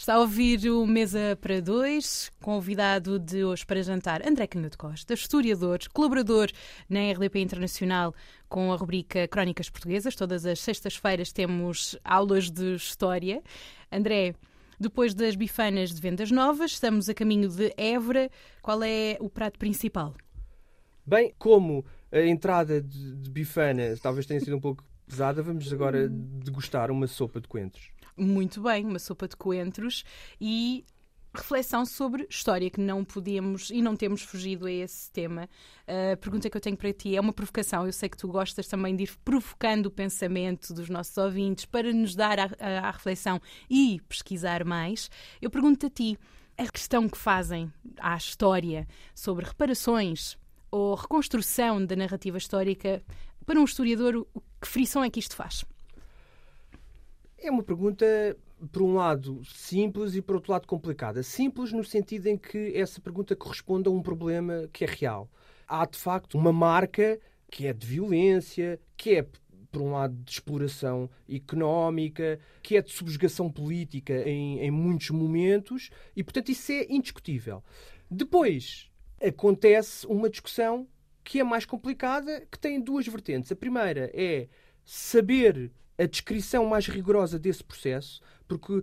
Está 0.00 0.14
a 0.14 0.20
ouvir 0.20 0.66
o 0.70 0.86
Mesa 0.86 1.36
para 1.42 1.60
Dois, 1.60 2.32
convidado 2.40 3.18
de 3.18 3.44
hoje 3.44 3.66
para 3.66 3.82
jantar 3.82 4.26
André 4.26 4.46
Canhoto 4.46 4.78
Costa, 4.78 5.12
historiador, 5.12 5.78
colaborador 5.92 6.48
na 6.88 7.12
RDP 7.12 7.40
Internacional 7.40 8.14
com 8.48 8.72
a 8.72 8.76
rubrica 8.76 9.28
Crónicas 9.28 9.68
Portuguesas. 9.68 10.16
Todas 10.16 10.46
as 10.46 10.58
sextas-feiras 10.60 11.32
temos 11.32 11.98
aulas 12.02 12.50
de 12.50 12.76
História. 12.76 13.42
André, 13.92 14.34
depois 14.80 15.12
das 15.12 15.36
bifanas 15.36 15.92
de 15.92 16.00
vendas 16.00 16.30
novas, 16.30 16.70
estamos 16.70 17.10
a 17.10 17.12
caminho 17.12 17.50
de 17.50 17.70
Évora. 17.76 18.30
Qual 18.62 18.82
é 18.82 19.18
o 19.20 19.28
prato 19.28 19.58
principal? 19.58 20.14
Bem, 21.04 21.34
como 21.38 21.84
a 22.10 22.22
entrada 22.22 22.80
de, 22.80 23.16
de 23.16 23.30
bifana 23.30 23.94
talvez 24.02 24.24
tenha 24.24 24.40
sido 24.40 24.56
um 24.56 24.60
pouco 24.60 24.82
pesada, 25.06 25.42
vamos 25.42 25.70
agora 25.70 26.08
degustar 26.08 26.90
uma 26.90 27.06
sopa 27.06 27.38
de 27.38 27.46
coentros. 27.46 27.90
Muito 28.20 28.60
bem, 28.60 28.84
uma 28.84 28.98
sopa 28.98 29.26
de 29.26 29.34
coentros 29.34 30.04
e 30.38 30.84
reflexão 31.34 31.86
sobre 31.86 32.26
história, 32.28 32.68
que 32.68 32.78
não 32.78 33.02
podemos 33.02 33.70
e 33.70 33.80
não 33.80 33.96
temos 33.96 34.20
fugido 34.20 34.66
a 34.66 34.70
esse 34.70 35.10
tema. 35.10 35.48
A 36.12 36.18
pergunta 36.18 36.50
que 36.50 36.54
eu 36.54 36.60
tenho 36.60 36.76
para 36.76 36.92
ti 36.92 37.16
é 37.16 37.20
uma 37.20 37.32
provocação. 37.32 37.86
Eu 37.86 37.92
sei 37.94 38.10
que 38.10 38.18
tu 38.18 38.28
gostas 38.28 38.68
também 38.68 38.94
de 38.94 39.04
ir 39.04 39.16
provocando 39.24 39.86
o 39.86 39.90
pensamento 39.90 40.74
dos 40.74 40.90
nossos 40.90 41.16
ouvintes 41.16 41.64
para 41.64 41.90
nos 41.94 42.14
dar 42.14 42.38
a 42.38 42.90
reflexão 42.90 43.40
e 43.70 44.02
pesquisar 44.06 44.66
mais. 44.66 45.10
Eu 45.40 45.48
pergunto 45.48 45.86
a 45.86 45.90
ti, 45.90 46.18
a 46.58 46.70
questão 46.70 47.08
que 47.08 47.16
fazem 47.16 47.72
à 47.98 48.18
história 48.18 48.86
sobre 49.14 49.46
reparações 49.46 50.36
ou 50.70 50.94
reconstrução 50.94 51.86
da 51.86 51.96
narrativa 51.96 52.36
histórica 52.36 53.02
para 53.46 53.58
um 53.58 53.64
historiador, 53.64 54.26
que 54.60 54.68
frição 54.68 55.02
é 55.02 55.08
que 55.08 55.20
isto 55.20 55.34
faz? 55.34 55.64
É 57.42 57.50
uma 57.50 57.62
pergunta, 57.62 58.04
por 58.70 58.82
um 58.82 58.94
lado, 58.94 59.42
simples 59.46 60.14
e 60.14 60.20
por 60.20 60.34
outro 60.36 60.52
lado, 60.52 60.66
complicada. 60.66 61.22
Simples 61.22 61.72
no 61.72 61.82
sentido 61.82 62.26
em 62.26 62.36
que 62.36 62.76
essa 62.76 63.00
pergunta 63.00 63.34
corresponde 63.34 63.88
a 63.88 63.90
um 63.90 64.02
problema 64.02 64.68
que 64.72 64.84
é 64.84 64.86
real. 64.86 65.26
Há, 65.66 65.86
de 65.86 65.96
facto, 65.96 66.36
uma 66.36 66.52
marca 66.52 67.18
que 67.50 67.66
é 67.66 67.72
de 67.72 67.86
violência, 67.86 68.78
que 68.94 69.14
é 69.16 69.26
por 69.70 69.80
um 69.82 69.92
lado, 69.92 70.14
de 70.24 70.32
exploração 70.32 71.08
económica, 71.28 72.38
que 72.62 72.76
é 72.76 72.82
de 72.82 72.92
subjugação 72.92 73.50
política 73.50 74.28
em, 74.28 74.58
em, 74.58 74.70
muitos 74.70 75.10
momentos, 75.10 75.90
e, 76.14 76.22
portanto, 76.22 76.50
isso 76.50 76.72
é 76.72 76.86
indiscutível. 76.90 77.62
Depois, 78.10 78.90
acontece 79.22 80.06
uma 80.06 80.28
discussão 80.28 80.88
que 81.22 81.38
é 81.40 81.44
mais 81.44 81.64
complicada, 81.64 82.46
que 82.50 82.58
tem 82.58 82.80
duas 82.80 83.06
vertentes. 83.06 83.52
A 83.52 83.56
primeira 83.56 84.10
é 84.12 84.48
saber 84.84 85.70
a 86.00 86.06
descrição 86.06 86.64
mais 86.66 86.86
rigorosa 86.86 87.38
desse 87.38 87.62
processo, 87.62 88.20
porque 88.48 88.82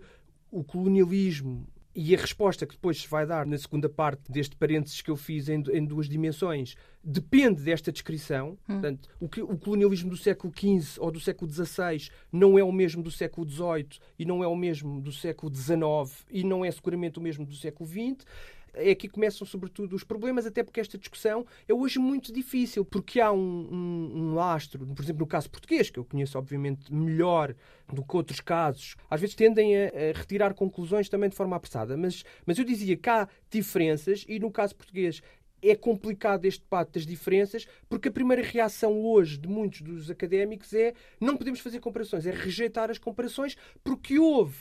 o 0.51 0.63
colonialismo 0.63 1.67
e 1.99 2.13
a 2.13 2.17
resposta 2.19 2.63
que 2.67 2.75
depois 2.75 3.01
se 3.01 3.07
vai 3.07 3.25
dar 3.25 3.43
na 3.47 3.57
segunda 3.57 3.89
parte 3.89 4.31
deste 4.31 4.55
parênteses 4.55 5.01
que 5.01 5.09
eu 5.09 5.15
fiz 5.15 5.49
em, 5.49 5.63
em 5.73 5.83
duas 5.83 6.07
dimensões 6.07 6.75
depende 7.03 7.63
desta 7.63 7.91
descrição. 7.91 8.51
Hum. 8.51 8.73
Portanto, 8.73 9.09
o, 9.19 9.27
que, 9.27 9.41
o, 9.41 9.57
colonialismo 9.57 10.11
do 10.11 10.15
século 10.15 10.53
XV 10.55 10.99
ou 10.99 11.09
do 11.09 11.19
século 11.19 11.51
XVI 11.51 12.07
não 12.31 12.59
é 12.59 12.63
o 12.63 12.71
mesmo 12.71 13.01
do 13.01 13.09
século 13.09 13.49
XVIII 13.49 13.99
e 14.19 14.25
não 14.25 14.43
é 14.43 14.47
o 14.47 14.55
mesmo 14.55 15.01
do 15.01 15.11
século 15.11 15.51
XIX 15.53 16.23
e 16.29 16.43
não 16.43 16.63
é 16.63 16.69
seguramente 16.69 17.17
o 17.17 17.21
mesmo 17.21 17.47
do 17.47 17.55
século 17.55 17.89
XX 17.89 18.27
é 18.73 18.91
aqui 18.91 19.07
que 19.07 19.13
começam, 19.13 19.45
sobretudo, 19.45 19.95
os 19.95 20.03
problemas, 20.03 20.45
até 20.45 20.63
porque 20.63 20.79
esta 20.79 20.97
discussão 20.97 21.45
é 21.67 21.73
hoje 21.73 21.99
muito 21.99 22.31
difícil, 22.31 22.85
porque 22.85 23.19
há 23.19 23.31
um, 23.31 23.37
um, 23.37 24.11
um, 24.15 24.33
lastro, 24.35 24.85
por 24.85 25.03
exemplo, 25.03 25.21
no 25.21 25.27
caso 25.27 25.49
português, 25.49 25.89
que 25.89 25.99
eu 25.99 26.05
conheço, 26.05 26.37
obviamente, 26.37 26.93
melhor 26.93 27.55
do 27.91 28.03
que 28.03 28.15
outros 28.15 28.39
casos, 28.39 28.95
às 29.09 29.21
vezes 29.21 29.35
tendem 29.35 29.75
a, 29.75 29.87
a 29.87 30.17
retirar 30.17 30.53
conclusões 30.53 31.09
também 31.09 31.29
de 31.29 31.35
forma 31.35 31.55
apressada, 31.55 31.95
mas, 31.97 32.23
mas 32.45 32.57
eu 32.57 32.65
dizia 32.65 32.97
que 32.97 33.09
há 33.09 33.27
diferenças 33.49 34.25
e, 34.27 34.39
no 34.39 34.51
caso 34.51 34.75
português, 34.75 35.21
é 35.61 35.75
complicado 35.75 36.45
este 36.45 36.61
debate 36.61 36.93
das 36.93 37.05
diferenças, 37.05 37.65
porque 37.89 38.09
a 38.09 38.11
primeira 38.11 38.43
reação 38.43 39.01
hoje 39.01 39.37
de 39.37 39.47
muitos 39.47 39.81
dos 39.81 40.09
académicos 40.09 40.73
é 40.73 40.93
não 41.19 41.35
podemos 41.35 41.59
fazer 41.59 41.79
comparações, 41.79 42.25
é 42.25 42.31
rejeitar 42.31 42.91
as 42.91 42.97
comparações, 42.97 43.57
porque 43.83 44.19
houve 44.19 44.55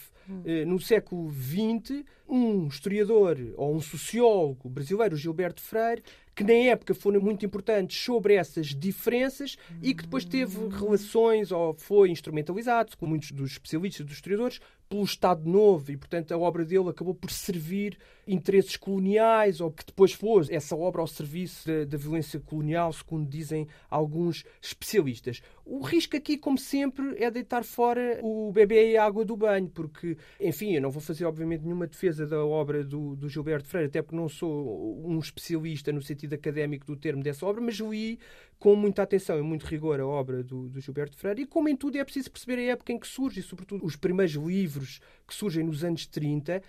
no 0.66 0.80
século 0.80 1.30
XX, 1.30 2.04
um 2.28 2.66
historiador 2.66 3.38
ou 3.56 3.74
um 3.74 3.80
sociólogo 3.80 4.68
brasileiro, 4.68 5.16
Gilberto 5.16 5.62
Freire, 5.62 6.02
que 6.34 6.44
na 6.44 6.52
época 6.52 6.94
foram 6.94 7.20
muito 7.20 7.46
importantes 7.46 7.98
sobre 7.98 8.34
essas 8.34 8.74
diferenças 8.74 9.56
e 9.82 9.94
que 9.94 10.02
depois 10.02 10.24
teve 10.24 10.68
relações 10.68 11.50
ou 11.50 11.72
foi 11.74 12.10
instrumentalizado, 12.10 12.96
com 12.96 13.06
muitos 13.06 13.32
dos 13.32 13.52
especialistas, 13.52 14.04
dos 14.04 14.16
historiadores, 14.16 14.60
pelo 14.88 15.04
Estado 15.04 15.48
Novo 15.48 15.90
e, 15.90 15.96
portanto, 15.96 16.32
a 16.32 16.38
obra 16.38 16.64
dele 16.64 16.88
acabou 16.88 17.14
por 17.14 17.30
servir 17.30 17.98
interesses 18.26 18.76
coloniais 18.76 19.60
ou 19.60 19.70
que 19.70 19.84
depois 19.84 20.12
fosse 20.12 20.52
essa 20.52 20.74
obra 20.74 21.00
ao 21.00 21.06
serviço 21.06 21.66
da, 21.66 21.84
da, 21.84 21.96
violência 21.96 22.40
colonial, 22.40 22.92
segundo 22.92 23.28
dizem 23.28 23.68
alguns 23.88 24.44
especialistas. 24.60 25.42
O 25.64 25.80
risco 25.80 26.16
aqui, 26.16 26.36
como 26.36 26.58
sempre, 26.58 27.22
é 27.22 27.30
deitar 27.30 27.64
fora 27.64 28.18
o 28.22 28.50
bebê 28.52 28.92
e 28.92 28.96
a 28.96 29.04
água 29.04 29.24
do 29.24 29.36
banho, 29.36 29.68
porque, 29.68 30.16
enfim, 30.40 30.74
eu 30.74 30.82
não 30.82 30.90
vou 30.90 31.00
fazer, 31.00 31.24
obviamente, 31.24 31.62
nenhuma 31.62 31.86
defesa 31.86 32.26
da 32.26 32.44
obra 32.44 32.82
do, 32.82 33.14
do 33.14 33.28
Gilberto 33.28 33.68
Freire, 33.68 33.88
até 33.88 34.02
porque 34.02 34.16
não 34.16 34.28
sou 34.28 35.06
um 35.06 35.18
especialista 35.18 35.92
no 35.92 36.02
sentido 36.02 36.34
académico 36.34 36.86
do 36.86 36.96
termo 36.96 37.22
dessa 37.22 37.46
obra, 37.46 37.60
mas 37.60 37.76
li 37.76 38.18
com 38.58 38.74
muita 38.74 39.02
atenção 39.02 39.38
e 39.38 39.42
muito 39.42 39.66
rigor 39.66 40.00
a 40.00 40.06
obra 40.06 40.42
do, 40.42 40.68
do, 40.68 40.80
Gilberto 40.80 41.16
Freire 41.16 41.42
e, 41.42 41.46
como 41.46 41.68
em 41.68 41.76
tudo, 41.76 41.98
é 41.98 42.04
preciso 42.04 42.30
perceber 42.30 42.58
a 42.58 42.72
época 42.72 42.92
em 42.92 42.98
que 42.98 43.06
surge 43.06 43.40
e, 43.40 43.42
sobretudo, 43.42 43.84
os 43.84 43.96
primeiros 43.96 44.34
livros 44.34 45.00
que 45.26 45.34
surgem 45.34 45.64
nos 45.64 45.84
anos 45.84 46.06
30 46.06 46.62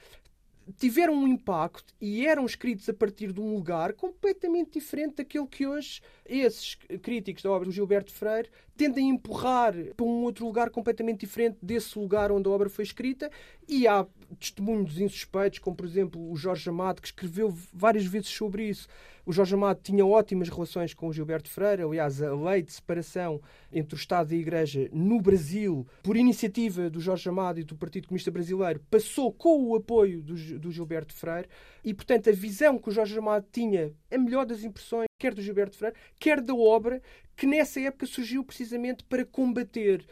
tiveram 0.76 1.14
um 1.14 1.28
impacto 1.28 1.94
e 2.02 2.26
eram 2.26 2.46
escritos 2.46 2.90
a 2.90 2.94
partir 2.94 3.32
de 3.32 3.40
um 3.40 3.54
lugar 3.54 3.94
completamente 3.94 4.74
diferente 4.74 5.18
daquele 5.18 5.48
que 5.48 5.66
hoje 5.66 6.02
esses 6.26 6.76
críticos 7.02 7.44
da 7.44 7.52
obra 7.52 7.66
do 7.66 7.72
Gilberto 7.72 8.12
Freire 8.12 8.50
tendem 8.76 9.10
a 9.10 9.14
empurrar 9.14 9.74
para 9.96 10.06
um 10.06 10.24
outro 10.24 10.46
lugar 10.46 10.70
completamente 10.70 11.22
diferente 11.22 11.58
desse 11.62 11.98
lugar 11.98 12.32
onde 12.32 12.50
a 12.50 12.52
obra 12.52 12.70
foi 12.70 12.84
escrita 12.84 13.32
e 13.68 13.88
há 13.88 14.06
testemunhos 14.40 15.00
insuspeitos, 15.00 15.60
como 15.60 15.76
por 15.76 15.86
exemplo 15.86 16.30
o 16.30 16.36
Jorge 16.36 16.70
Amado, 16.70 17.02
que 17.02 17.08
escreveu 17.08 17.50
várias 17.72 18.06
vezes 18.06 18.30
sobre 18.30 18.68
isso. 18.68 18.88
O 19.28 19.34
Jorge 19.34 19.56
Amado 19.56 19.82
tinha 19.84 20.06
ótimas 20.06 20.48
relações 20.48 20.94
com 20.94 21.10
o 21.10 21.12
Gilberto 21.12 21.50
Freire, 21.50 21.82
aliás, 21.82 22.22
a 22.22 22.34
lei 22.34 22.62
de 22.62 22.72
separação 22.72 23.42
entre 23.70 23.94
o 23.94 23.98
Estado 24.00 24.34
e 24.34 24.38
a 24.38 24.40
Igreja 24.40 24.90
no 24.94 25.20
Brasil, 25.20 25.86
por 26.02 26.16
iniciativa 26.16 26.90
do 26.90 27.02
Jorge 27.02 27.28
Amado 27.28 27.60
e 27.60 27.66
do 27.66 27.76
Partido 27.76 28.08
Comunista 28.08 28.32
Brasileiro, 28.32 28.80
passou 28.90 29.34
com 29.34 29.66
o 29.66 29.76
apoio 29.76 30.22
do, 30.22 30.34
do 30.58 30.72
Gilberto 30.72 31.14
Freire. 31.14 31.50
E, 31.84 31.94
portanto, 31.94 32.30
a 32.30 32.32
visão 32.32 32.80
que 32.80 32.88
o 32.88 32.92
Jorge 32.94 33.20
Amado 33.20 33.46
tinha, 33.52 33.92
a 34.10 34.18
melhor 34.18 34.46
das 34.46 34.64
impressões, 34.64 35.08
quer 35.20 35.34
do 35.34 35.42
Gilberto 35.42 35.76
Freire, 35.76 35.98
quer 36.18 36.40
da 36.40 36.56
obra, 36.56 37.02
que 37.36 37.46
nessa 37.46 37.82
época 37.82 38.06
surgiu 38.06 38.46
precisamente 38.46 39.04
para 39.04 39.26
combater 39.26 40.06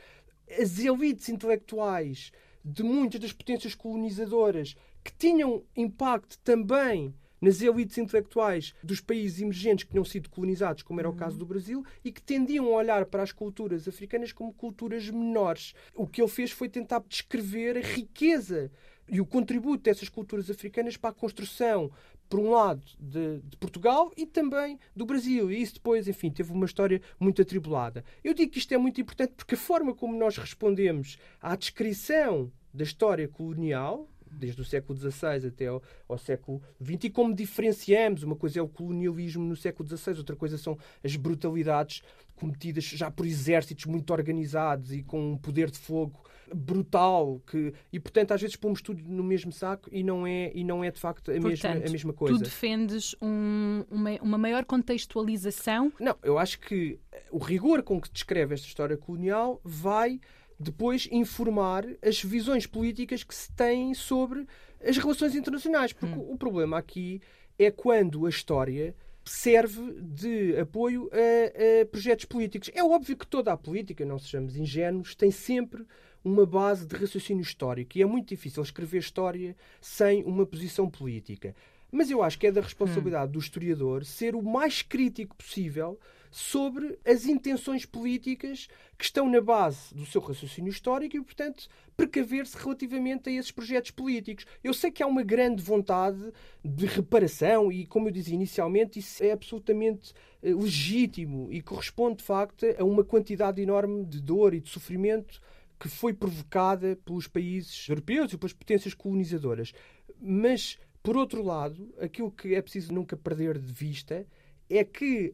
as 0.60 0.78
elites 0.78 1.30
intelectuais 1.30 2.34
de 2.66 2.84
muitas 2.84 3.22
das 3.22 3.32
potências 3.32 3.76
colonizadoras 3.76 4.76
que 5.02 5.14
tinham 5.14 5.64
impacto 5.74 6.38
também 6.40 7.14
nas 7.42 7.62
elites 7.62 7.98
intelectuais 7.98 8.74
dos 8.84 9.02
países 9.02 9.42
emergentes 9.42 9.84
que 9.84 9.92
tinham 9.92 10.06
sido 10.06 10.30
colonizados, 10.30 10.84
como 10.84 11.00
era 11.00 11.10
o 11.10 11.16
caso 11.16 11.38
do 11.38 11.46
Brasil, 11.46 11.86
e 12.04 12.12
que 12.12 12.22
tendiam 12.22 12.66
a 12.66 12.78
olhar 12.78 13.06
para 13.06 13.24
as 13.24 13.32
culturas 13.32 13.88
africanas 13.88 14.32
como 14.32 14.54
culturas 14.54 15.10
menores. 15.10 15.74
O 15.94 16.08
que 16.08 16.22
ele 16.22 16.30
fez 16.30 16.52
foi 16.52 16.70
tentar 16.70 17.04
descrever 17.08 17.78
a 17.78 17.82
riqueza 17.82 18.72
e 19.08 19.22
o 19.22 19.26
contributo 19.26 19.84
dessas 19.84 20.10
culturas 20.10 20.50
africanas 20.50 20.98
para 20.98 21.12
a 21.12 21.14
construção, 21.14 21.92
por 22.28 22.40
um 22.40 22.50
lado, 22.52 22.84
de, 23.00 23.40
de, 23.42 23.58
Portugal 23.58 24.12
e 24.18 24.26
também 24.26 24.80
do 24.96 25.06
Brasil. 25.06 25.52
E 25.52 25.62
isso 25.62 25.76
depois, 25.76 26.08
enfim, 26.08 26.32
teve 26.32 26.52
uma 26.52 26.66
história 26.66 27.02
muito 27.20 27.42
atribulada. 27.42 28.04
Eu 28.24 28.34
digo 28.34 28.52
que 28.52 28.58
isto 28.58 28.74
é 28.74 28.78
muito 28.78 29.00
importante 29.00 29.34
porque 29.36 29.56
a 29.56 29.58
forma 29.58 29.94
como 29.94 30.18
nós 30.18 30.38
respondemos 30.38 31.18
à 31.40 31.56
descrição 31.56 32.52
da 32.74 32.84
história 32.84 33.28
colonial, 33.28 34.10
desde 34.36 34.62
o 34.62 34.66
século 34.66 34.98
XVI 34.98 35.48
até 35.48 35.68
ao, 35.68 35.82
ao, 36.08 36.18
século 36.18 36.62
XX, 36.84 37.06
e 37.06 37.10
como 37.10 37.34
diferenciamos. 37.34 38.24
Uma 38.24 38.36
coisa 38.36 38.60
é 38.60 38.62
o 38.62 38.68
colonialismo 38.68 39.44
no 39.44 39.56
século 39.56 39.88
XVI, 39.88 40.18
outra 40.18 40.36
coisa 40.36 40.58
são 40.58 40.78
as 41.04 41.16
brutalidades 41.16 42.02
cometidas 42.36 42.84
já 42.84 43.10
por 43.10 43.26
exércitos 43.26 43.86
muito 43.86 44.12
organizados 44.12 44.92
e 44.92 45.02
com 45.02 45.32
um 45.32 45.38
poder 45.38 45.72
de 45.72 45.78
fogo 45.78 46.22
brutal 46.54 47.42
que 47.48 47.74
e 47.92 48.00
portanto 48.00 48.32
às 48.32 48.42
vezes 48.42 48.56
pomos 48.56 48.82
tudo 48.82 49.02
no 49.04 49.24
mesmo 49.24 49.52
saco 49.52 49.90
e 49.92 50.04
não 50.04 50.28
é 50.28 50.52
e 50.54 50.64
não 50.64 50.84
é 50.84 50.92
de 50.92 51.00
facto 51.00 51.32
a, 51.32 51.34
portanto, 51.34 51.50
mesma, 51.50 51.88
a 51.88 51.92
mesma 51.92 52.14
coisa. 52.14 52.38
Tu 52.38 52.44
defendes 52.44 53.16
um, 53.22 53.84
uma, 53.90 54.12
uma 54.22 54.38
maior 54.38 54.66
contextualização? 54.66 55.92
Não, 56.00 56.16
eu 56.22 56.38
acho 56.38 56.60
que 56.60 57.00
o 57.32 57.40
rigor 57.40 57.82
com 57.84 58.00
que 58.00 58.12
descreve 58.12 58.54
esta 58.54 58.68
história 58.68 58.98
colonial 58.98 59.60
vai 59.64 60.20
depois 60.60 61.08
informar 61.12 61.86
as 62.02 62.22
visões 62.22 62.66
políticas 62.66 63.24
que 63.24 63.36
se 63.36 63.52
têm 63.52 63.94
sobre 63.94 64.48
as 64.84 64.98
relações 64.98 65.36
internacionais. 65.36 65.94
Porque 65.94 66.18
hum. 66.18 66.32
o 66.32 66.38
problema 66.38 66.78
aqui 66.78 67.22
é 67.58 67.72
quando 67.72 68.26
a 68.26 68.30
história 68.30 68.96
serve 69.24 70.00
de 70.02 70.58
apoio 70.58 71.10
a, 71.12 71.82
a, 71.82 71.86
projetos 71.86 72.26
políticos. 72.26 72.70
É 72.74 72.84
óbvio 72.84 73.18
que 73.18 73.26
toda 73.26 73.52
a 73.52 73.58
política, 73.58 74.06
não 74.06 74.20
sejamos 74.20 74.56
ingênuos, 74.56 75.16
tem 75.16 75.32
sempre 75.32 75.86
uma 76.24 76.46
base 76.46 76.86
de 76.86 76.96
raciocínio 76.96 77.42
histórico 77.42 77.98
e 77.98 78.02
é 78.02 78.06
muito 78.06 78.30
difícil 78.30 78.64
escrever 78.64 78.98
história 78.98 79.56
sem 79.80 80.24
uma 80.24 80.46
posição 80.46 80.90
política. 80.90 81.56
Mas 81.92 82.10
eu 82.10 82.22
acho 82.24 82.38
que 82.40 82.48
é 82.48 82.52
da 82.52 82.62
responsabilidade 82.62 83.30
hum. 83.30 83.34
do 83.34 83.40
historiador 83.40 84.06
ser 84.06 84.36
o 84.36 84.42
mais 84.42 84.82
crítico 84.82 85.36
possível 85.36 86.00
sobre 86.36 87.00
as 87.06 87.26
intenções 87.28 87.86
políticas 87.86 88.68
que 88.98 89.06
estão 89.06 89.30
na 89.30 89.40
base 89.40 89.96
do 89.96 90.06
seu 90.06 90.20
raciocínio 90.20 90.70
histórico 90.70 91.16
e, 91.16 91.24
portanto, 91.24 91.70
precaver-se 91.96 92.58
relativamente 92.58 93.30
a 93.30 93.32
esses 93.32 93.52
projetos 93.52 93.92
políticos. 93.92 94.46
Eu 94.62 94.74
sei 94.74 94.92
que 94.92 95.02
há 95.02 95.08
uma 95.08 95.24
grande 95.24 95.64
vontade 95.64 96.34
de 96.62 96.86
reparação 96.88 97.72
e, 97.72 97.86
como 97.86 98.10
eu 98.10 98.12
dizia 98.12 98.36
inicialmente, 98.36 99.00
isso 99.00 99.24
é 99.24 99.32
absolutamente 99.32 100.12
eh, 100.44 100.54
legítimo 100.54 101.48
e 101.54 101.62
corresponde, 101.62 102.18
de 102.18 102.26
facto, 102.26 102.66
a 102.78 102.84
uma 102.84 103.06
quantidade 103.06 103.62
enorme 103.62 104.04
de 104.04 104.20
dor 104.20 104.54
e 104.54 104.60
de 104.60 104.70
sofrimento 104.70 105.42
que 105.80 105.88
foi 105.88 106.14
provocada 106.14 106.98
pelos 107.06 107.30
países 107.30 107.88
europeus 107.88 108.34
e 108.34 108.38
pelas 108.38 108.52
potências 108.52 108.94
colonizadoras. 108.94 109.72
Mas, 110.20 110.78
por 111.02 111.16
outro 111.16 111.42
lado, 111.42 111.96
aquilo 111.98 112.30
que 112.30 112.54
é 112.54 112.62
preciso 112.62 112.92
nunca 112.92 113.16
perder 113.16 113.58
de 113.58 113.72
vista 113.72 114.28
é 114.70 114.84
que 114.84 115.34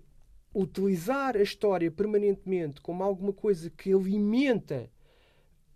utilizar 0.53 1.35
a 1.37 1.41
história 1.41 1.89
permanentemente 1.89 2.81
como 2.81 3.03
alguma 3.03 3.33
coisa 3.33 3.69
que 3.69 3.93
alimenta 3.93 4.89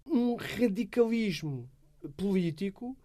um 0.06 0.36
radicalismo 0.36 1.70
político, 2.16 2.96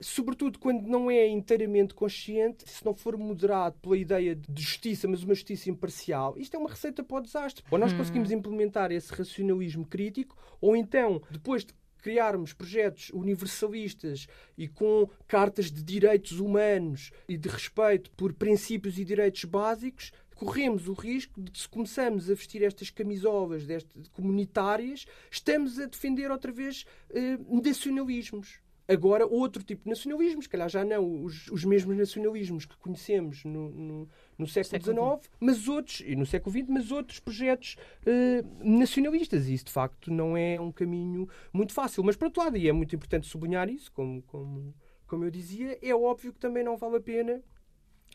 sobretudo 0.00 0.58
quando 0.58 0.86
não 0.86 1.10
é 1.10 1.26
inteiramente 1.26 1.94
consciente, 1.94 2.68
se 2.68 2.84
não 2.84 2.94
for 2.94 3.16
moderado 3.16 3.76
pela 3.80 3.96
ideia 3.96 4.34
de 4.34 4.62
justiça, 4.62 5.08
mas 5.08 5.22
uma 5.22 5.34
justiça 5.34 5.70
imparcial, 5.70 6.36
isto 6.38 6.54
é 6.54 6.58
uma 6.58 6.70
receita 6.70 7.02
para 7.02 7.18
o 7.18 7.22
desastre. 7.22 7.64
Ou 7.70 7.78
nós 7.78 7.92
hum. 7.92 7.98
conseguimos 7.98 8.30
implementar 8.30 8.92
esse 8.92 9.12
racionalismo 9.12 9.86
crítico, 9.86 10.36
ou 10.60 10.76
então, 10.76 11.22
depois 11.30 11.64
de 11.64 11.74
criarmos 12.04 12.52
projetos 12.52 13.08
universalistas 13.14 14.26
e 14.58 14.68
com 14.68 15.08
cartas 15.26 15.72
de 15.72 15.82
direitos 15.82 16.38
humanos 16.38 17.10
e 17.26 17.38
de 17.38 17.48
respeito 17.48 18.10
por 18.10 18.34
princípios 18.34 18.98
e 18.98 19.06
direitos 19.06 19.46
básicos, 19.46 20.12
corremos 20.34 20.88
o 20.88 20.92
risco 20.92 21.40
de, 21.40 21.58
se 21.58 21.68
começamos 21.68 22.30
a 22.30 22.34
vestir 22.34 22.62
estas 22.62 22.90
camisolas 22.90 23.66
destas, 23.66 24.08
comunitárias, 24.08 25.06
estamos 25.30 25.78
a 25.78 25.86
defender 25.86 26.30
outra 26.30 26.52
vez 26.52 26.84
eh, 27.10 27.38
nacionalismos. 27.48 28.64
Agora, 28.86 29.26
outro 29.26 29.62
tipo 29.62 29.84
de 29.84 29.88
nacionalismo, 29.88 30.42
se 30.42 30.48
calhar 30.48 30.68
já 30.68 30.84
não 30.84 31.24
os, 31.24 31.48
os 31.48 31.64
mesmos 31.64 31.96
nacionalismos 31.96 32.66
que 32.66 32.76
conhecemos 32.76 33.42
no, 33.42 33.70
no, 33.70 34.08
no 34.36 34.46
século 34.46 34.82
XIX, 34.82 35.30
mas 35.40 35.68
outros, 35.68 36.02
e 36.04 36.14
no 36.14 36.26
século 36.26 36.54
XX, 36.54 36.68
mas 36.68 36.92
outros 36.92 37.18
projetos 37.18 37.76
uh, 38.02 38.46
nacionalistas. 38.62 39.48
E 39.48 39.54
isso, 39.54 39.64
de 39.64 39.72
facto, 39.72 40.12
não 40.12 40.36
é 40.36 40.60
um 40.60 40.70
caminho 40.70 41.26
muito 41.50 41.72
fácil. 41.72 42.04
Mas, 42.04 42.14
por 42.14 42.26
outro 42.26 42.42
lado, 42.42 42.58
e 42.58 42.68
é 42.68 42.72
muito 42.72 42.94
importante 42.94 43.26
sublinhar 43.26 43.70
isso, 43.70 43.90
como, 43.90 44.20
como, 44.24 44.74
como 45.06 45.24
eu 45.24 45.30
dizia, 45.30 45.78
é 45.80 45.94
óbvio 45.94 46.34
que 46.34 46.38
também 46.38 46.62
não 46.62 46.76
vale 46.76 46.96
a 46.96 47.00
pena 47.00 47.42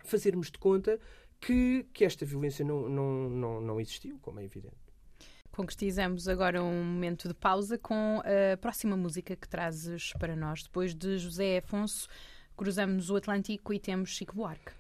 fazermos 0.04 0.52
de 0.52 0.60
conta 0.60 1.00
que, 1.40 1.86
que 1.94 2.06
esta 2.06 2.26
violência 2.26 2.66
não, 2.66 2.90
não, 2.90 3.30
não, 3.30 3.62
não 3.62 3.80
existiu, 3.80 4.20
como 4.22 4.40
é 4.40 4.44
evidente. 4.44 4.76
Concretizamos 5.52 6.28
agora 6.28 6.64
um 6.64 6.84
momento 6.84 7.28
de 7.28 7.34
pausa 7.34 7.78
com 7.78 8.22
a 8.24 8.58
próxima 8.58 8.96
música 8.96 9.36
que 9.36 9.48
trazes 9.48 10.14
para 10.14 10.36
nós. 10.36 10.64
Depois 10.64 10.94
de 10.94 11.18
José 11.18 11.58
Afonso, 11.58 12.08
cruzamos 12.56 13.10
o 13.10 13.16
Atlântico 13.16 13.74
e 13.74 13.80
temos 13.80 14.12
Chico 14.12 14.36
Buarque. 14.36 14.72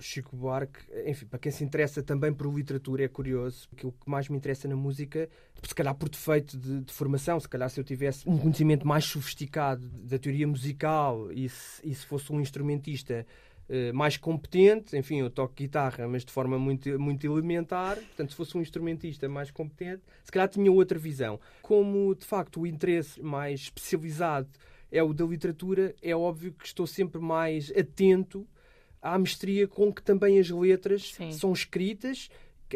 Chico 0.00 0.34
Buarque, 0.36 0.80
enfim, 1.06 1.26
para 1.26 1.38
quem 1.38 1.52
se 1.52 1.62
interessa 1.62 2.02
também 2.02 2.32
por 2.32 2.52
literatura, 2.52 3.04
é 3.04 3.08
curioso. 3.08 3.68
Aquilo 3.72 3.92
que 3.92 4.10
mais 4.10 4.28
me 4.28 4.36
interessa 4.36 4.66
na 4.66 4.74
música, 4.74 5.28
se 5.62 5.74
calhar 5.74 5.94
por 5.94 6.08
defeito 6.08 6.56
de, 6.58 6.80
de 6.80 6.92
formação, 6.92 7.38
se 7.38 7.48
calhar 7.48 7.68
se 7.70 7.78
eu 7.78 7.84
tivesse 7.84 8.28
um 8.28 8.36
conhecimento 8.38 8.86
mais 8.86 9.04
sofisticado 9.04 9.86
da 9.88 10.18
teoria 10.18 10.48
musical 10.48 11.30
e 11.32 11.48
se, 11.48 11.80
e 11.86 11.94
se 11.94 12.04
fosse 12.06 12.32
um 12.32 12.40
instrumentista 12.40 13.26
mais 13.94 14.16
competente, 14.16 14.96
enfim, 14.96 15.20
eu 15.20 15.30
toco 15.30 15.54
guitarra, 15.54 16.06
mas 16.06 16.24
de 16.24 16.30
forma 16.30 16.58
muito, 16.58 16.98
muito 16.98 17.26
elementar, 17.26 17.96
portanto, 17.96 18.30
se 18.30 18.36
fosse 18.36 18.58
um 18.58 18.60
instrumentista 18.60 19.28
mais 19.28 19.50
competente, 19.50 20.02
se 20.22 20.30
calhar 20.30 20.48
tinha 20.48 20.70
outra 20.70 20.98
visão. 20.98 21.40
Como, 21.62 22.14
de 22.14 22.26
facto, 22.26 22.60
o 22.60 22.66
interesse 22.66 23.22
mais 23.22 23.62
especializado 23.62 24.48
é 24.92 25.02
o 25.02 25.12
da 25.12 25.24
literatura, 25.24 25.94
é 26.02 26.14
óbvio 26.14 26.52
que 26.52 26.66
estou 26.66 26.86
sempre 26.86 27.20
mais 27.20 27.72
atento 27.76 28.46
à 29.02 29.18
mestria 29.18 29.66
com 29.66 29.92
que 29.92 30.02
também 30.02 30.38
as 30.38 30.48
letras 30.48 31.12
Sim. 31.14 31.32
são 31.32 31.52
escritas 31.52 32.28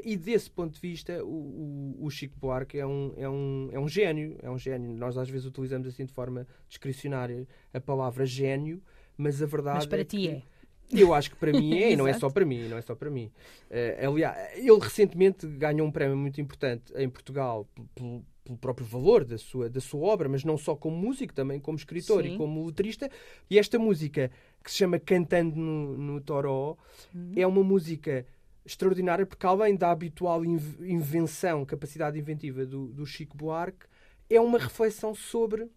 e 0.05 0.17
desse 0.17 0.51
ponto 0.51 0.75
de 0.75 0.81
vista 0.81 1.25
o, 1.25 1.97
o, 1.99 2.05
o, 2.05 2.11
Chico 2.11 2.39
Buarque 2.39 2.79
é 2.79 2.87
um, 2.87 3.13
é, 3.17 3.29
um, 3.29 3.69
é 3.73 3.81
um 3.81 3.89
gênio 3.89 4.37
é 4.43 4.51
um 4.51 4.59
gênio 4.59 4.93
nós 4.93 5.17
às 5.17 5.29
vezes 5.29 5.47
utilizamos 5.47 5.89
assim 5.89 6.05
de 6.05 6.13
forma 6.13 6.47
discricionária 6.69 7.49
a 7.73 7.81
palavra 7.81 8.27
gênio 8.27 8.81
mas 9.17 9.43
a 9.43 9.47
verdade 9.47 9.79
mas 9.79 9.87
para 9.87 10.03
é 10.03 10.05
ti 10.05 10.19
que, 10.19 10.29
é 10.29 10.43
eu 10.91 11.13
acho 11.13 11.31
que 11.31 11.37
para 11.37 11.53
mim 11.53 11.77
é, 11.77 11.93
e 11.93 11.97
não 11.97 12.07
é 12.09 12.15
só 12.15 12.31
para 12.31 12.45
mim, 12.45 12.69
não 12.69 12.79
é 12.79 12.83
só 12.83 12.95
para 12.95 13.11
mim. 13.11 13.31
Uh, 13.71 14.09
aliás, 14.11 14.57
ele 14.57 14.79
recentemente 14.79 15.47
ganhou 15.47 15.87
um 15.87 15.91
prémio 15.91 16.17
muito 16.17 16.41
importante 16.41 16.93
em 16.97 17.09
Portugal 17.09 17.69
pelo, 17.95 18.25
pelo, 18.45 18.59
próprio 18.59 18.87
valor 18.87 19.25
da 19.25 19.37
sua, 19.37 19.69
da 19.69 19.81
sua 19.81 20.01
obra, 20.01 20.29
mas 20.29 20.45
não 20.45 20.57
só 20.57 20.75
como 20.75 20.97
músico, 20.97 21.35
também 21.35 21.61
como 21.61 21.77
escritor 21.77 22.23
Sim. 22.23 22.35
e 22.35 22.37
como 22.37 22.65
letrista. 22.67 23.11
E 23.51 23.59
esta 23.59 23.79
música, 23.79 24.31
que 24.65 24.71
se 24.71 24.79
chama 24.79 24.99
Cantando 24.99 25.57
no, 25.57 25.99
no 25.99 26.21
Toró, 26.21 26.77
uhum. 27.15 27.33
é 27.37 27.47
uma 27.47 27.63
música 27.63 28.25
extraordinária 28.65 29.27
porque, 29.27 29.47
além 29.47 29.77
da 29.77 29.91
habitual 29.91 30.45
invenção, 30.45 31.65
capacidade 31.65 32.19
inventiva 32.19 32.65
do, 32.65 32.89
do 32.89 33.05
Chico 33.05 33.37
Buarque, 33.37 33.87
é 34.31 34.41
uma 34.41 34.59
reflexão 34.59 35.15
sobre 35.15 35.71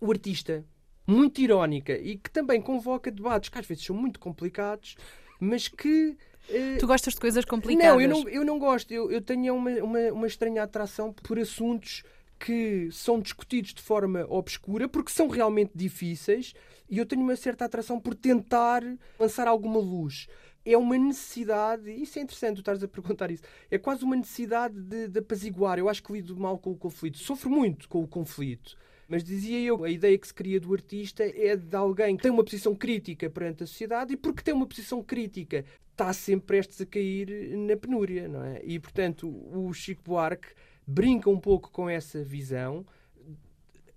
o 0.00 0.10
artista, 0.10 0.64
muito 1.06 1.40
irónica 1.40 1.96
e 1.98 2.16
que 2.16 2.30
também 2.30 2.60
convoca 2.60 3.10
debates 3.10 3.48
que 3.48 3.58
às 3.58 3.66
vezes 3.66 3.84
são 3.84 3.96
muito 3.96 4.20
complicados, 4.20 4.96
mas 5.40 5.68
que. 5.68 6.16
Uh... 6.48 6.78
Tu 6.78 6.86
gostas 6.86 7.14
de 7.14 7.20
coisas 7.20 7.44
complicadas? 7.44 7.92
Não, 7.92 8.00
eu 8.00 8.08
não, 8.08 8.28
eu 8.28 8.44
não 8.44 8.58
gosto. 8.58 8.92
Eu, 8.92 9.10
eu 9.10 9.20
tenho 9.20 9.54
uma, 9.54 9.70
uma, 9.82 10.12
uma 10.12 10.26
estranha 10.26 10.62
atração 10.62 11.12
por 11.12 11.38
assuntos 11.38 12.02
que 12.38 12.88
são 12.90 13.20
discutidos 13.20 13.72
de 13.72 13.80
forma 13.80 14.26
obscura 14.28 14.88
porque 14.88 15.12
são 15.12 15.28
realmente 15.28 15.70
difíceis 15.74 16.52
e 16.90 16.98
eu 16.98 17.06
tenho 17.06 17.22
uma 17.22 17.36
certa 17.36 17.64
atração 17.64 18.00
por 18.00 18.14
tentar 18.14 18.82
lançar 19.18 19.46
alguma 19.46 19.78
luz. 19.78 20.26
É 20.64 20.76
uma 20.76 20.98
necessidade, 20.98 21.90
isso 21.90 22.18
é 22.18 22.22
interessante 22.22 22.56
tu 22.56 22.60
estás 22.60 22.82
a 22.82 22.88
perguntar 22.88 23.30
isso, 23.30 23.42
é 23.70 23.78
quase 23.78 24.04
uma 24.04 24.16
necessidade 24.16 24.80
de, 24.80 25.08
de 25.08 25.18
apaziguar. 25.20 25.78
Eu 25.78 25.88
acho 25.88 26.02
que 26.02 26.12
lido 26.12 26.36
mal 26.36 26.58
com 26.58 26.70
o 26.70 26.76
conflito, 26.76 27.18
sofro 27.18 27.48
muito 27.48 27.88
com 27.88 28.02
o 28.02 28.08
conflito. 28.08 28.76
Mas 29.12 29.22
dizia 29.22 29.60
eu, 29.60 29.84
a 29.84 29.90
ideia 29.90 30.16
que 30.16 30.26
se 30.26 30.32
cria 30.32 30.58
do 30.58 30.72
artista 30.72 31.22
é 31.22 31.54
de 31.54 31.76
alguém 31.76 32.16
que 32.16 32.22
tem 32.22 32.32
uma 32.32 32.42
posição 32.42 32.74
crítica 32.74 33.28
perante 33.28 33.62
a 33.62 33.66
sociedade 33.66 34.14
e 34.14 34.16
porque 34.16 34.42
tem 34.42 34.54
uma 34.54 34.66
posição 34.66 35.02
crítica 35.02 35.66
está 35.90 36.14
sempre 36.14 36.46
prestes 36.46 36.80
a 36.80 36.86
cair 36.86 37.54
na 37.58 37.76
penúria, 37.76 38.26
não 38.26 38.42
é? 38.42 38.62
E, 38.64 38.80
portanto, 38.80 39.28
o 39.28 39.70
Chico 39.74 40.00
Buarque 40.02 40.48
brinca 40.86 41.28
um 41.28 41.38
pouco 41.38 41.70
com 41.70 41.90
essa 41.90 42.24
visão, 42.24 42.86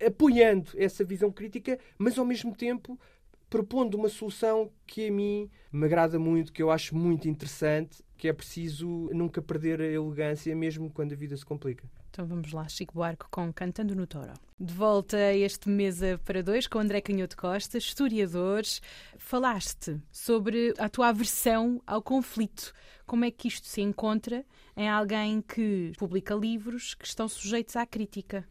apoiando 0.06 0.72
essa 0.76 1.02
visão 1.02 1.32
crítica, 1.32 1.78
mas 1.96 2.18
ao 2.18 2.26
mesmo 2.26 2.54
tempo 2.54 3.00
propondo 3.48 3.94
uma 3.94 4.10
solução 4.10 4.70
que 4.86 5.08
a 5.08 5.10
mim 5.10 5.48
me 5.72 5.86
agrada 5.86 6.18
muito, 6.18 6.52
que 6.52 6.62
eu 6.62 6.70
acho 6.70 6.94
muito 6.94 7.26
interessante, 7.26 8.04
que 8.18 8.28
é 8.28 8.34
preciso 8.34 9.08
nunca 9.14 9.40
perder 9.40 9.80
a 9.80 9.86
elegância, 9.86 10.54
mesmo 10.54 10.90
quando 10.90 11.14
a 11.14 11.16
vida 11.16 11.34
se 11.34 11.46
complica. 11.46 11.88
Então 12.16 12.26
vamos 12.26 12.50
lá, 12.50 12.66
Chico 12.66 12.94
Buarque 12.94 13.26
com 13.30 13.52
Cantando 13.52 13.94
no 13.94 14.06
Toro. 14.06 14.32
De 14.58 14.72
volta 14.72 15.18
a 15.18 15.36
este 15.36 15.68
Mesa 15.68 16.18
para 16.24 16.42
Dois 16.42 16.66
com 16.66 16.78
André 16.78 17.02
Canhoto 17.02 17.36
Costa, 17.36 17.76
historiadores. 17.76 18.80
Falaste 19.18 20.00
sobre 20.10 20.72
a 20.78 20.88
tua 20.88 21.08
aversão 21.08 21.78
ao 21.86 22.00
conflito. 22.00 22.72
Como 23.04 23.26
é 23.26 23.30
que 23.30 23.48
isto 23.48 23.66
se 23.66 23.82
encontra 23.82 24.46
em 24.74 24.88
alguém 24.88 25.42
que 25.42 25.92
publica 25.98 26.34
livros 26.34 26.94
que 26.94 27.06
estão 27.06 27.28
sujeitos 27.28 27.76
à 27.76 27.84
crítica? 27.84 28.48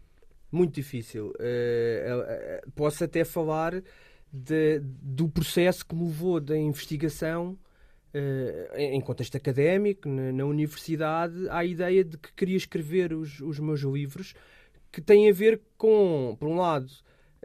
Muito 0.51 0.75
difícil. 0.75 1.29
Uh, 1.29 2.67
uh, 2.67 2.71
posso 2.75 3.03
até 3.03 3.25
falar 3.25 3.81
de, 4.31 4.79
do 4.79 5.27
processo 5.27 5.83
que 5.83 5.95
me 5.95 6.05
levou 6.05 6.39
da 6.39 6.55
investigação 6.55 7.57
em 8.75 9.01
contexto 9.01 9.35
académico, 9.35 10.07
na, 10.07 10.31
na, 10.31 10.45
universidade, 10.45 11.49
à 11.49 11.65
ideia 11.65 12.03
de 12.03 12.17
que 12.17 12.31
queria 12.33 12.57
escrever 12.57 13.13
os, 13.13 13.41
os 13.41 13.59
meus 13.59 13.81
livros 13.81 14.33
que 14.91 15.01
têm 15.01 15.29
a 15.29 15.33
ver 15.33 15.61
com, 15.77 16.37
por 16.39 16.47
um 16.47 16.55
lado, 16.55 16.89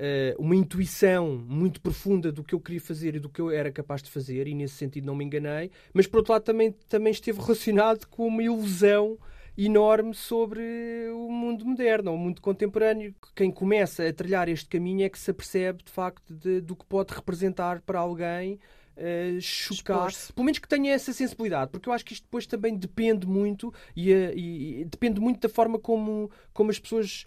uh, 0.00 0.40
uma 0.40 0.54
intuição 0.54 1.37
muito 1.48 1.80
profunda 1.80 2.30
do 2.30 2.44
que 2.44 2.54
eu 2.54 2.61
queria 2.61 2.80
fazer 2.80 3.16
e 3.16 3.18
do 3.18 3.28
que 3.28 3.40
eu 3.40 3.50
era 3.50 3.72
capaz 3.72 4.02
de 4.02 4.11
fazer, 4.11 4.46
e 4.46 4.54
nesse 4.54 4.74
sentido 4.74 5.06
não 5.06 5.16
me 5.16 5.24
enganei, 5.24 5.70
mas 5.92 6.06
por 6.06 6.18
outro 6.18 6.33
lado 6.33 6.44
também, 6.44 6.72
também 6.88 7.11
esteve 7.11 7.40
relacionado 7.40 8.06
com 8.06 8.26
uma 8.26 8.42
ilusão 8.42 9.18
enorme 9.59 10.14
sobre 10.14 10.62
o 11.12 11.30
mundo 11.30 11.66
moderno, 11.66 12.14
o 12.14 12.18
mundo 12.18 12.40
contemporâneo. 12.40 13.14
Quem 13.35 13.50
começa 13.50 14.06
a 14.06 14.12
trilhar 14.12 14.48
este 14.48 14.68
caminho 14.68 15.04
é 15.04 15.09
que 15.09 15.18
se 15.18 15.30
apercebe, 15.30 15.83
de 15.83 15.90
facto, 15.90 16.33
de, 16.33 16.61
do 16.61 16.74
que 16.74 16.87
pode 16.87 17.12
representar 17.12 17.80
para 17.83 17.98
alguém 17.98 18.59
Uh, 18.96 19.40
chocar, 19.40 20.11
pelo 20.35 20.44
menos 20.44 20.59
que 20.59 20.68
tenha 20.68 20.92
essa 20.92 21.12
sensibilidade, 21.12 21.70
porque 21.70 21.88
eu 21.88 21.92
acho 21.92 22.05
que 22.05 22.12
isto 22.12 22.24
depois 22.24 22.46
também 22.46 22.76
depende 22.76 23.26
muito 23.26 23.72
e, 23.96 24.12
uh, 24.12 24.33
e, 24.35 24.81
e 24.81 24.85
depende 24.85 25.18
muito 25.18 25.40
da 25.40 25.48
forma 25.48 25.79
como, 25.79 26.31
como 26.53 26.70
as 26.70 26.79
pessoas 26.79 27.24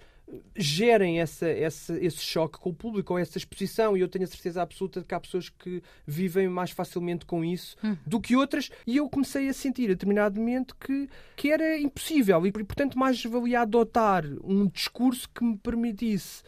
gerem 0.56 1.19
essa, 1.19 1.47
essa, 1.47 1.97
esse 1.99 2.19
choque 2.19 2.60
com 2.60 2.69
o 2.69 2.73
público 2.73 3.13
ou 3.13 3.19
essa 3.19 3.38
exposição, 3.38 3.95
e 3.95 4.02
eu 4.02 4.08
tenho 4.08 4.23
a 4.23 4.28
certeza 4.28 4.62
absoluta 4.62 5.02
de 5.02 5.06
que 5.06 5.13
há 5.13 5.19
pessoas 5.19 5.49
que 5.49 5.82
vivem 6.06 6.47
mais 6.47 6.71
facilmente 6.71 7.26
com 7.26 7.43
isso 7.43 7.76
hum. 7.84 7.97
do 8.06 8.19
que 8.19 8.36
outras, 8.36 8.69
e 8.88 8.97
eu 8.97 9.10
comecei 9.10 9.49
a 9.49 9.54
sentir 9.54 9.86
a 9.86 9.88
determinado 9.89 10.39
momento 10.39 10.76
que, 10.76 11.10
que 11.36 11.52
era 11.52 11.78
impossível, 11.78 12.45
e 12.45 12.52
portanto 12.52 12.97
mais 12.97 13.23
valia 13.23 13.62
adotar 13.62 14.26
um 14.43 14.67
discurso 14.67 15.30
que 15.30 15.43
me 15.43 15.58
permitisse 15.58 16.43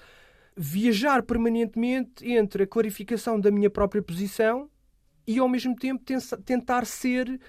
viajar 0.58 1.22
permanentemente 1.24 2.26
entre 2.26 2.64
a 2.64 2.68
clarificação 2.68 3.40
da 3.40 3.52
minha 3.52 3.70
própria 3.70 4.02
posição 4.02 4.70
e 5.28 5.40
ao 5.40 5.50
mesmo 5.50 5.76
tempo 5.76 6.04
tentar 6.44 6.86
ser 6.86 7.40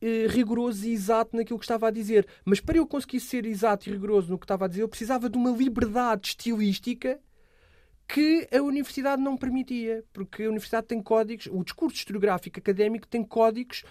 eh, 0.00 0.26
rigoroso 0.28 0.86
e 0.86 0.92
exato 0.92 1.36
naquilo 1.36 1.58
que 1.58 1.64
estava 1.64 1.88
a 1.88 1.90
dizer. 1.90 2.26
Mas 2.44 2.60
para 2.60 2.76
eu 2.76 2.86
conseguir 2.86 3.20
ser 3.20 3.46
exato 3.46 3.88
e 3.88 3.92
rigoroso 3.92 4.30
no 4.30 4.38
que 4.38 4.44
estava 4.44 4.66
a 4.66 4.68
dizer, 4.68 4.82
eu 4.82 4.88
precisava 4.88 5.30
de 5.30 5.38
uma 5.38 5.50
liberdade 5.50 6.28
estilística 6.28 7.18
que 8.06 8.46
a 8.52 8.60
universidade 8.60 9.22
não 9.22 9.36
permitia, 9.36 10.04
porque 10.12 10.42
a 10.42 10.48
universidade 10.48 10.86
tem 10.88 11.02
códigos, 11.02 11.48
o 11.50 11.64
discurso 11.64 11.96
historiográfico 11.96 12.58
académico 12.58 13.08
tem 13.08 13.24
códigos 13.24 13.82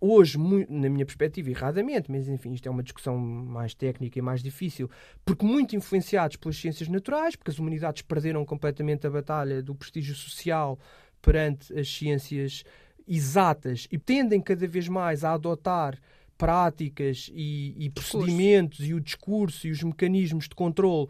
hoje, 0.00 0.38
na 0.68 0.88
minha 0.88 1.04
perspectiva, 1.04 1.50
erradamente, 1.50 2.10
mas 2.10 2.28
enfim, 2.28 2.52
isto 2.52 2.68
é 2.68 2.70
uma 2.70 2.82
discussão 2.82 3.18
mais 3.18 3.74
técnica 3.74 4.18
e 4.18 4.22
mais 4.22 4.42
difícil, 4.42 4.90
porque 5.24 5.44
muito 5.44 5.74
influenciados 5.74 6.36
pelas 6.36 6.56
ciências 6.56 6.88
naturais, 6.88 7.34
porque 7.34 7.50
as 7.50 7.58
humanidades 7.58 8.02
perderam 8.02 8.44
completamente 8.44 9.06
a 9.06 9.10
batalha 9.10 9.62
do 9.62 9.74
prestígio 9.74 10.14
social 10.14 10.78
perante 11.20 11.76
as 11.76 11.88
ciências 11.88 12.62
exatas 13.06 13.86
e 13.90 13.98
tendem 13.98 14.40
cada 14.40 14.66
vez 14.66 14.88
mais 14.88 15.24
a 15.24 15.32
adotar 15.32 15.98
práticas 16.36 17.30
e, 17.32 17.74
e 17.78 17.90
procedimentos 17.90 18.86
e 18.86 18.92
o 18.92 19.00
discurso 19.00 19.66
e 19.66 19.70
os 19.70 19.82
mecanismos 19.82 20.48
de 20.48 20.54
controle 20.54 21.08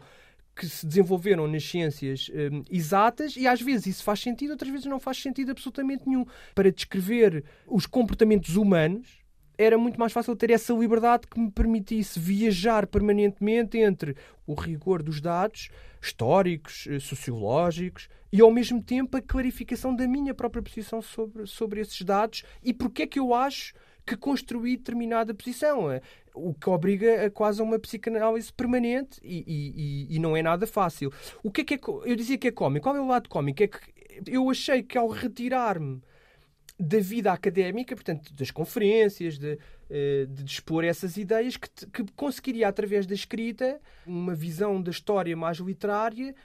que 0.55 0.67
se 0.67 0.85
desenvolveram 0.85 1.47
nas 1.47 1.63
ciências 1.63 2.31
um, 2.33 2.63
exatas 2.71 3.35
e 3.37 3.47
às 3.47 3.61
vezes 3.61 3.87
isso 3.87 4.03
faz 4.03 4.19
sentido, 4.19 4.51
outras 4.51 4.71
vezes 4.71 4.87
não 4.87 4.99
faz 4.99 5.21
sentido 5.21 5.51
absolutamente 5.51 6.07
nenhum. 6.07 6.25
Para 6.55 6.71
descrever 6.71 7.43
os 7.67 7.85
comportamentos 7.85 8.55
humanos, 8.55 9.07
era 9.57 9.77
muito 9.77 9.99
mais 9.99 10.13
fácil 10.13 10.35
ter 10.35 10.51
essa 10.51 10.73
liberdade 10.73 11.27
que 11.27 11.39
me 11.39 11.49
permitisse 11.49 12.19
viajar 12.19 12.85
permanentemente 12.85 13.77
entre 13.77 14.15
o 14.45 14.53
rigor 14.53 15.01
dos 15.01 15.19
dados 15.19 15.69
históricos, 16.01 16.87
eh, 16.89 16.99
sociológicos 16.99 18.07
e 18.31 18.39
ao 18.39 18.51
mesmo 18.51 18.81
tempo 18.81 19.17
a 19.17 19.21
clarificação 19.21 19.95
da 19.95 20.07
minha 20.07 20.33
própria 20.33 20.61
posição 20.61 21.01
sobre, 21.01 21.47
sobre 21.47 21.81
esses 21.81 22.01
dados 22.01 22.43
e 22.63 22.73
porque 22.73 23.03
é 23.03 23.07
que 23.07 23.19
eu 23.19 23.33
acho 23.33 23.73
que 24.05 24.15
construí 24.15 24.77
determinada 24.77 25.33
posição. 25.33 25.91
Eh, 25.91 26.01
o 26.33 26.53
que 26.53 26.69
obriga 26.69 27.25
a 27.25 27.31
quase 27.31 27.59
a 27.59 27.63
uma 27.63 27.79
psicanálise 27.79 28.53
permanente 28.53 29.19
e, 29.23 29.43
e, 29.47 30.15
e, 30.15 30.19
não 30.19 30.37
é 30.37 30.43
nada 30.43 30.67
fácil. 30.67 31.11
O 31.41 31.51
que 31.51 31.61
é 31.61 31.63
que 31.63 31.73
é, 31.73 31.79
eu 32.05 32.15
dizia 32.15 32.37
que 32.37 32.47
é 32.47 32.51
cómico? 32.51 32.83
Qual 32.83 32.95
é 32.95 33.01
o 33.01 33.07
lado 33.07 33.27
cómico? 33.27 33.63
É 33.63 33.67
que 33.67 33.79
eu 34.27 34.49
achei 34.49 34.83
que 34.83 34.97
ao 34.97 35.07
retirar-me 35.07 36.01
da 36.79 36.99
vida 36.99 37.31
académica, 37.31 37.95
portanto, 37.95 38.33
das 38.33 38.51
conferências, 38.51 39.37
de, 39.37 39.57
eh, 39.89 40.27
de 40.29 40.43
dispor 40.43 40.83
essas 40.83 41.17
ideias, 41.17 41.57
que, 41.57 41.69
que 41.87 42.05
conseguiria, 42.15 42.67
através 42.67 43.07
da 43.07 43.15
escrita, 43.15 43.81
uma 44.05 44.35
visão 44.35 44.81
da 44.81 44.91
história 44.91 45.35
mais 45.35 45.57
literária, 45.57 46.35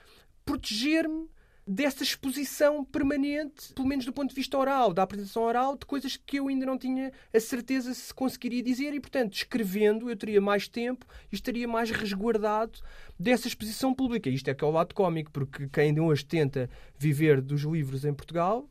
proteger-me 0.43 1.29
dessa 1.65 2.03
exposição 2.03 2.83
permanente, 2.83 3.73
pelo 3.73 3.87
menos 3.87 4.05
do 4.05 4.11
ponto 4.11 4.29
de 4.29 4.35
vista 4.35 4.57
oral, 4.57 4.93
da 4.93 5.03
apresentação 5.03 5.43
oral, 5.43 5.77
de 5.77 5.85
coisas 5.85 6.17
que 6.17 6.37
eu 6.37 6.49
ainda 6.49 6.65
não 6.65 6.77
tinha 6.77 7.11
a 7.33 7.39
certeza 7.39 7.93
se 7.93 8.13
conseguiria 8.13 8.61
dizer 8.61 8.93
e, 8.93 8.99
portanto, 8.99 9.33
escrevendo, 9.33 10.09
eu 10.09 10.15
teria 10.15 10.41
mais 10.41 10.67
tempo 10.67 11.05
e 11.31 11.35
estaria 11.35 11.67
mais 11.67 11.89
resguardado 11.89 12.79
dessa 13.17 13.47
exposição 13.47 13.93
pública. 13.93 14.29
Isto 14.29 14.49
é 14.49 14.53
que 14.53 14.63
é 14.63 14.67
o 14.67 14.71
lado 14.71 14.93
cómico, 14.93 15.31
porque 15.31 15.69
quem 15.69 15.97
hoje 15.99 16.25
tenta 16.25 16.69
viver 16.97 17.39
dos 17.39 17.61
livros 17.61 18.03
em 18.03 18.13
Portugal 18.13 18.69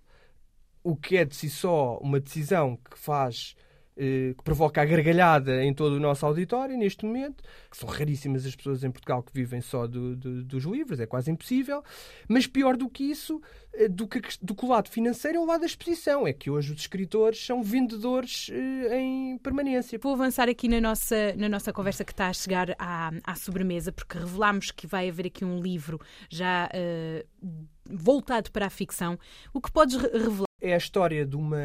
o 0.82 0.96
que 0.96 1.16
é 1.16 1.24
de 1.24 1.34
si 1.34 1.48
só 1.48 1.98
uma 1.98 2.20
decisão 2.20 2.76
que 2.76 2.98
faz 2.98 3.54
eh, 3.94 4.32
que 4.38 4.42
provoca 4.42 4.80
a 4.80 4.86
gargalhada 4.86 5.62
em 5.62 5.74
todo 5.74 5.96
o 5.96 6.00
nosso 6.00 6.24
auditório 6.24 6.78
neste 6.78 7.04
momento, 7.04 7.44
que 7.70 7.76
são 7.76 7.86
raríssimas 7.86 8.46
as 8.46 8.56
pessoas 8.56 8.82
em 8.82 8.90
Portugal 8.90 9.22
que 9.22 9.30
vivem 9.34 9.60
só 9.60 9.86
do, 9.86 10.16
do, 10.16 10.42
dos 10.42 10.64
livros, 10.64 10.98
é 10.98 11.04
quase 11.04 11.30
impossível, 11.30 11.84
mas 12.26 12.46
pior 12.46 12.74
do 12.74 12.88
que 12.88 13.04
isso, 13.04 13.38
eh, 13.74 13.88
do 13.88 14.08
que, 14.08 14.22
do 14.40 14.54
que 14.54 14.64
o 14.64 14.68
lado 14.68 14.88
financeiro 14.88 15.36
é 15.36 15.40
o 15.42 15.44
lado 15.44 15.60
da 15.60 15.66
exposição, 15.66 16.26
é 16.26 16.32
que 16.32 16.50
hoje 16.50 16.72
os 16.72 16.80
escritores 16.80 17.44
são 17.44 17.62
vendedores 17.62 18.50
eh, 18.50 18.98
em 18.98 19.36
permanência. 19.36 19.98
Vou 19.98 20.14
avançar 20.14 20.48
aqui 20.48 20.68
na 20.68 20.80
nossa, 20.80 21.34
na 21.36 21.48
nossa 21.50 21.70
conversa 21.70 22.02
que 22.02 22.12
está 22.12 22.28
a 22.28 22.32
chegar 22.32 22.74
à, 22.78 23.10
à 23.24 23.34
sobremesa, 23.34 23.92
porque 23.92 24.16
revelámos 24.16 24.70
que 24.70 24.86
vai 24.86 25.10
haver 25.10 25.26
aqui 25.26 25.44
um 25.44 25.60
livro 25.60 26.00
já 26.30 26.66
uh, 26.72 27.66
voltado 27.90 28.50
para 28.50 28.66
a 28.66 28.70
ficção. 28.70 29.18
O 29.52 29.60
que 29.60 29.70
podes 29.70 29.96
revelar? 29.96 30.51
É 30.62 30.74
a 30.74 30.76
história 30.76 31.26
de 31.26 31.34
uma, 31.34 31.58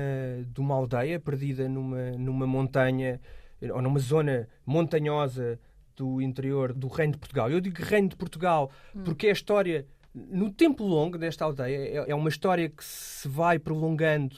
de 0.51 0.59
uma 0.59 0.73
aldeia 0.73 1.19
perdida 1.19 1.69
numa, 1.69 2.11
numa 2.11 2.47
montanha 2.47 3.21
ou 3.71 3.81
numa 3.81 3.99
zona 3.99 4.49
montanhosa 4.65 5.59
do 5.95 6.19
interior 6.19 6.73
do 6.73 6.87
Reino 6.87 7.13
de 7.13 7.19
Portugal. 7.19 7.49
Eu 7.49 7.61
digo 7.61 7.77
Reino 7.83 8.09
de 8.09 8.15
Portugal 8.15 8.71
hum. 8.95 9.03
porque 9.03 9.27
é 9.27 9.29
a 9.29 9.33
história, 9.33 9.85
no 10.13 10.51
tempo 10.51 10.83
longo 10.83 11.17
desta 11.17 11.45
aldeia, 11.45 11.77
é, 11.77 12.11
é 12.11 12.15
uma 12.15 12.29
história 12.29 12.67
que 12.67 12.83
se 12.83 13.27
vai 13.27 13.59
prolongando 13.59 14.37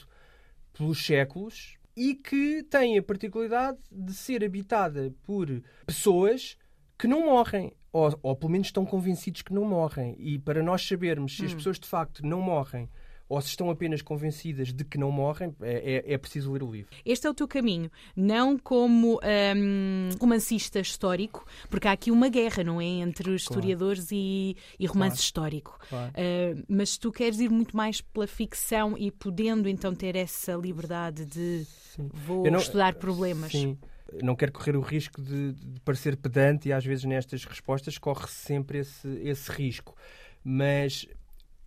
pelos 0.74 1.04
séculos 1.04 1.76
e 1.96 2.14
que 2.14 2.62
tem 2.64 2.98
a 2.98 3.02
particularidade 3.02 3.78
de 3.90 4.12
ser 4.12 4.44
habitada 4.44 5.12
por 5.22 5.48
pessoas 5.86 6.58
que 6.98 7.08
não 7.08 7.24
morrem. 7.24 7.72
Ou, 7.92 8.16
ou 8.22 8.36
pelo 8.36 8.52
menos 8.52 8.68
estão 8.68 8.86
convencidos 8.86 9.42
que 9.42 9.52
não 9.52 9.64
morrem. 9.64 10.14
E 10.18 10.38
para 10.38 10.62
nós 10.62 10.86
sabermos 10.86 11.36
se 11.36 11.46
as 11.46 11.52
hum. 11.52 11.56
pessoas 11.56 11.78
de 11.78 11.88
facto 11.88 12.24
não 12.24 12.40
morrem 12.40 12.88
ou 13.30 13.40
se 13.40 13.46
estão 13.46 13.70
apenas 13.70 14.02
convencidas 14.02 14.72
de 14.72 14.84
que 14.84 14.98
não 14.98 15.12
morrem, 15.12 15.54
é, 15.62 16.02
é, 16.08 16.14
é 16.14 16.18
preciso 16.18 16.50
ler 16.50 16.64
o 16.64 16.70
livro. 16.70 16.90
Este 17.06 17.28
é 17.28 17.30
o 17.30 17.34
teu 17.34 17.46
caminho, 17.46 17.88
não 18.16 18.58
como 18.58 19.20
um, 19.56 20.08
romancista 20.20 20.80
histórico, 20.80 21.46
porque 21.70 21.86
há 21.86 21.92
aqui 21.92 22.10
uma 22.10 22.28
guerra, 22.28 22.64
não 22.64 22.80
é? 22.80 22.84
Entre 22.84 23.30
os 23.30 23.44
claro. 23.44 23.60
historiadores 23.60 24.08
e, 24.10 24.56
e 24.80 24.84
romance 24.84 25.14
claro. 25.14 25.22
histórico. 25.22 25.78
Claro. 25.88 26.10
Uh, 26.10 26.64
mas 26.68 26.98
tu 26.98 27.12
queres 27.12 27.38
ir 27.38 27.48
muito 27.48 27.76
mais 27.76 28.00
pela 28.00 28.26
ficção 28.26 28.98
e 28.98 29.12
podendo 29.12 29.68
então 29.68 29.94
ter 29.94 30.16
essa 30.16 30.54
liberdade 30.54 31.24
de 31.24 31.64
sim. 31.94 32.10
vou 32.12 32.50
não, 32.50 32.58
estudar 32.58 32.96
problemas. 32.96 33.52
Sim 33.52 33.78
não 34.24 34.34
quero 34.34 34.50
correr 34.50 34.76
o 34.76 34.80
risco 34.80 35.22
de, 35.22 35.52
de, 35.52 35.80
parecer 35.84 36.16
pedante 36.16 36.68
e 36.68 36.72
às 36.72 36.84
vezes 36.84 37.04
nestas 37.04 37.44
respostas 37.44 37.96
corre 37.96 38.26
-se 38.26 38.44
sempre 38.44 38.78
esse, 38.78 39.08
esse 39.22 39.48
risco. 39.52 39.94
Mas 40.42 41.06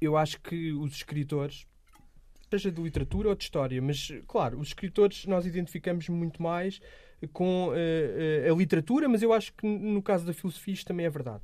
eu 0.03 0.17
acho 0.17 0.39
que 0.41 0.71
os 0.71 0.93
escritores, 0.93 1.65
seja 2.49 2.71
de 2.71 2.81
literatura 2.81 3.29
ou 3.29 3.35
de 3.35 3.43
história, 3.43 3.81
mas 3.81 4.11
claro, 4.27 4.59
os 4.59 4.69
escritores 4.69 5.25
nós 5.25 5.45
identificamos 5.45 6.07
muito 6.09 6.41
mais 6.41 6.79
com 7.31 7.69
uh, 7.69 8.51
a 8.51 8.55
literatura, 8.55 9.07
mas 9.07 9.21
eu 9.21 9.31
acho 9.31 9.53
que 9.53 9.65
no 9.65 10.01
caso 10.01 10.25
da 10.25 10.33
filosofia 10.33 10.73
isto 10.73 10.87
também 10.87 11.05
é 11.05 11.09
verdade. 11.09 11.43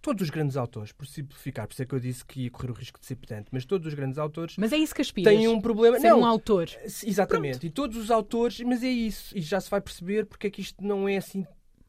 Todos 0.00 0.22
os 0.22 0.30
grandes 0.30 0.56
autores, 0.56 0.92
por 0.92 1.06
simplificar, 1.06 1.66
por 1.66 1.72
isso 1.72 1.82
é 1.82 1.86
que 1.86 1.94
eu 1.94 1.98
disse 1.98 2.24
que 2.24 2.42
ia 2.42 2.50
correr 2.50 2.70
o 2.70 2.74
risco 2.74 3.00
de 3.00 3.06
ser 3.06 3.16
pedante, 3.16 3.48
mas 3.50 3.64
todos 3.64 3.88
os 3.88 3.94
grandes 3.94 4.18
autores. 4.18 4.54
Mas 4.56 4.72
é 4.72 4.76
isso 4.76 4.94
que 4.94 5.02
aspiras. 5.02 5.32
Têm 5.34 5.48
um 5.48 5.60
problema. 5.60 5.98
Ser 5.98 6.10
não, 6.10 6.20
um 6.20 6.24
autor. 6.24 6.68
Exatamente. 6.84 7.58
Pronto. 7.58 7.66
E 7.66 7.70
todos 7.70 7.96
os 7.96 8.10
autores, 8.10 8.60
mas 8.60 8.84
é 8.84 8.88
isso. 8.88 9.36
E 9.36 9.40
já 9.40 9.60
se 9.60 9.68
vai 9.68 9.80
perceber 9.80 10.26
porque 10.26 10.46
é 10.46 10.50
que 10.50 10.60
isto 10.60 10.84
não 10.84 11.08
é 11.08 11.16
assim 11.16 11.44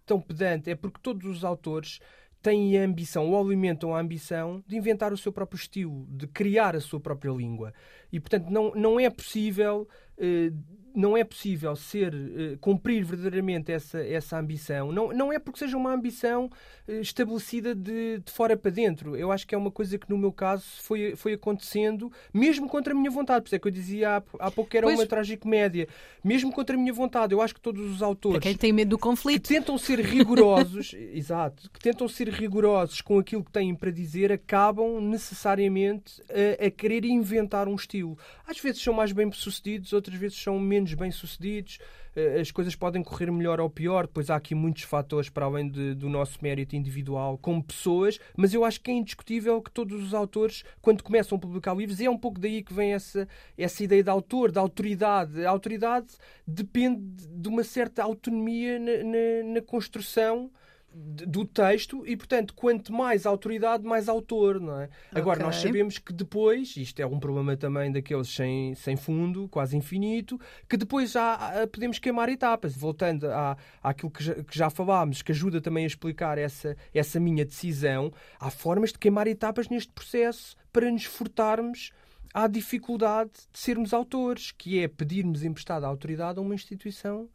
tão 0.08 0.20
pedante 0.22 0.72
é 0.72 0.76
porque 0.76 1.00
todos 1.04 1.26
os 1.26 1.44
autores 1.44 2.00
têm 2.48 2.78
a 2.80 2.86
ambição 2.86 3.30
ou 3.30 3.46
alimentam 3.46 3.94
a 3.94 4.00
ambição 4.00 4.64
de 4.66 4.78
inventar 4.78 5.12
o 5.12 5.18
seu 5.18 5.34
próprio 5.34 5.58
estilo, 5.58 6.08
de 6.10 6.26
criar 6.28 6.78
a 6.78 6.80
sua 6.80 6.98
própria 6.98 7.30
língua. 7.30 7.74
E, 8.10 8.22
portanto, 8.22 8.50
não, 8.50 8.72
não 8.74 8.98
é 8.98 9.10
possível. 9.10 9.86
Eh, 10.18 10.54
não 10.96 11.16
é 11.16 11.24
possível 11.24 11.76
ser 11.76 12.14
uh, 12.14 12.58
cumprir 12.60 13.04
verdadeiramente 13.04 13.72
essa, 13.72 14.00
essa 14.00 14.38
ambição. 14.38 14.92
Não, 14.92 15.10
não 15.14 15.32
é 15.32 15.40
porque 15.40 15.60
seja 15.60 15.78
uma 15.78 15.94
ambição 15.94 16.46
uh, 16.88 16.92
estabelecida 16.92 17.76
de, 17.76 18.20
de 18.20 18.32
fora 18.32 18.58
para 18.58 18.72
dentro. 18.72 19.16
Eu 19.16 19.32
acho 19.32 19.46
que 19.46 19.54
é 19.54 19.58
uma 19.58 19.72
coisa 19.72 19.98
que 19.98 20.10
no 20.10 20.18
meu 20.18 20.32
caso 20.32 20.64
foi, 20.82 21.16
foi 21.16 21.34
acontecendo, 21.34 22.12
mesmo 22.34 22.68
contra 22.68 22.94
a 22.94 22.96
minha 22.96 23.12
vontade. 23.12 23.42
Por 23.42 23.48
isso 23.48 23.56
é 23.56 23.60
que 23.60 23.68
eu 23.68 23.72
dizia 23.72 24.18
há, 24.18 24.24
há 24.40 24.52
pouco 24.52 24.70
que 24.70 24.78
era 24.78 24.88
pois... 24.88 25.00
uma 25.00 25.06
tragicomédia. 25.06 25.88
Mesmo 26.24 26.52
contra 26.52 26.76
a 26.76 26.80
minha 26.80 26.94
vontade. 26.94 27.34
Eu 27.34 27.42
acho 27.42 27.54
que 27.54 27.62
todos 27.62 27.90
os 27.92 28.02
autores. 28.02 28.40
Para 28.40 28.50
quem 28.50 28.58
tem 28.58 28.74
medo 28.74 28.90
do 28.90 28.98
conflito. 28.98 29.48
Que 29.48 29.54
tentam 29.54 29.78
ser 29.78 30.00
rigorosos, 30.00 30.94
exato, 31.14 31.70
que 31.72 31.80
tentam 31.80 32.08
ser 32.08 32.30
rigorosos 32.30 33.02
com 33.02 33.20
aquilo 33.20 33.44
que 33.44 33.52
têm 33.52 33.76
para 33.76 33.92
dizer, 33.92 34.32
acabam 34.32 35.00
necessariamente 35.02 36.22
a, 36.30 36.66
a 36.66 36.72
querer 36.72 37.06
inventar 37.06 37.68
um 37.68 37.76
estilo. 37.76 38.18
Às 38.46 38.60
vezes 38.60 38.82
são 38.82 38.94
mais 38.94 39.12
bem 39.12 39.32
sucedidos, 39.32 39.94
outras 39.94 40.18
vezes 40.18 40.42
são 40.42 40.60
menos 40.60 40.77
menos 40.78 40.94
bem-sucedidos, 40.94 41.80
eh, 42.16 42.40
as 42.40 42.52
coisas 42.52 42.76
podem 42.76 43.04
correr 43.04 43.32
melhor 43.32 43.60
ou 43.60 43.70
pior, 43.70 44.06
depois 44.06 44.30
há 44.30 44.36
aqui 44.36 44.54
muitos 44.54 44.84
fatores 44.84 45.30
para 45.30 45.46
além 45.46 45.70
de, 45.70 45.96
do 45.96 46.08
nosso 46.08 46.38
mérito 46.42 46.76
individual 46.76 47.38
como 47.38 47.64
pessoas, 47.64 48.20
mas 48.36 48.54
eu 48.54 48.64
acho 48.64 48.80
que 48.80 48.92
é 48.92 48.94
indiscutível 48.94 49.62
que 49.62 49.72
todos 49.72 50.02
os 50.02 50.14
autores, 50.14 50.64
quando 50.82 51.04
começam 51.04 51.38
a 51.38 51.42
publicar 51.42 51.76
livros, 51.76 52.00
é 52.00 52.10
um 52.10 52.18
pouco 52.18 52.40
daí 52.40 52.62
que 52.62 52.74
vem 52.74 52.94
essa, 52.94 53.28
essa 53.58 53.84
ideia 53.84 54.04
de 54.04 54.10
autor, 54.10 54.52
de 54.52 54.60
autoridade. 54.60 55.44
A 55.44 55.50
autoridade 55.50 56.08
depende 56.46 57.28
de 57.28 57.48
uma 57.50 57.64
certa 57.64 58.04
autonomia 58.04 58.80
na, 58.80 59.04
na, 59.04 59.54
na 59.56 59.62
construção 59.62 60.52
do 60.98 61.46
texto 61.46 62.04
e, 62.08 62.18
portanto, 62.18 62.54
quanto 62.56 62.92
mais 62.92 63.26
autoridade, 63.26 63.84
mais 63.84 64.10
autor, 64.10 64.60
não 64.60 64.82
é? 64.82 64.90
Agora, 65.14 65.44
nós 65.44 65.58
sabemos 65.58 66.00
que 66.00 66.12
depois, 66.12 66.76
isto 66.76 67.00
é 67.00 67.06
um 67.06 67.20
problema 67.20 67.56
também 67.56 67.92
daqueles 67.92 68.28
sem, 68.30 68.74
sem 68.76 68.96
fundo, 68.96 69.48
quase 69.48 69.78
infinito, 69.78 70.40
que 70.68 70.76
depois 70.76 71.12
já 71.12 71.68
podemos 71.72 72.00
queimar 72.00 72.30
etapas. 72.30 72.76
Voltando 72.76 73.28
à, 73.28 73.56
àquilo 73.84 74.10
que 74.10 74.24
já, 74.24 74.34
que 74.36 74.58
já 74.58 74.70
falámos, 74.70 75.22
que 75.22 75.32
ajuda 75.32 75.62
também 75.62 75.84
a 75.84 75.88
explicar 75.88 76.38
essa, 76.38 76.76
essa 76.94 77.20
minha 77.20 77.46
decisão, 77.46 78.12
há 78.40 78.50
formas 78.50 78.92
de 78.92 78.98
queimar 78.98 79.28
etapas 79.28 79.70
neste 79.70 79.92
processo 79.92 80.56
para 80.74 80.90
nos 80.90 81.04
furtarmos 81.06 81.92
à 82.34 82.48
dificuldade 82.48 83.32
de 83.52 83.60
sermos 83.60 83.94
autores, 83.94 84.52
que 84.52 84.82
é 84.82 84.88
pedirmos 84.88 85.44
emprestada 85.44 85.86
autoridade 85.86 86.40
a 86.40 86.42
uma 86.42 86.56
instituição 86.56 87.30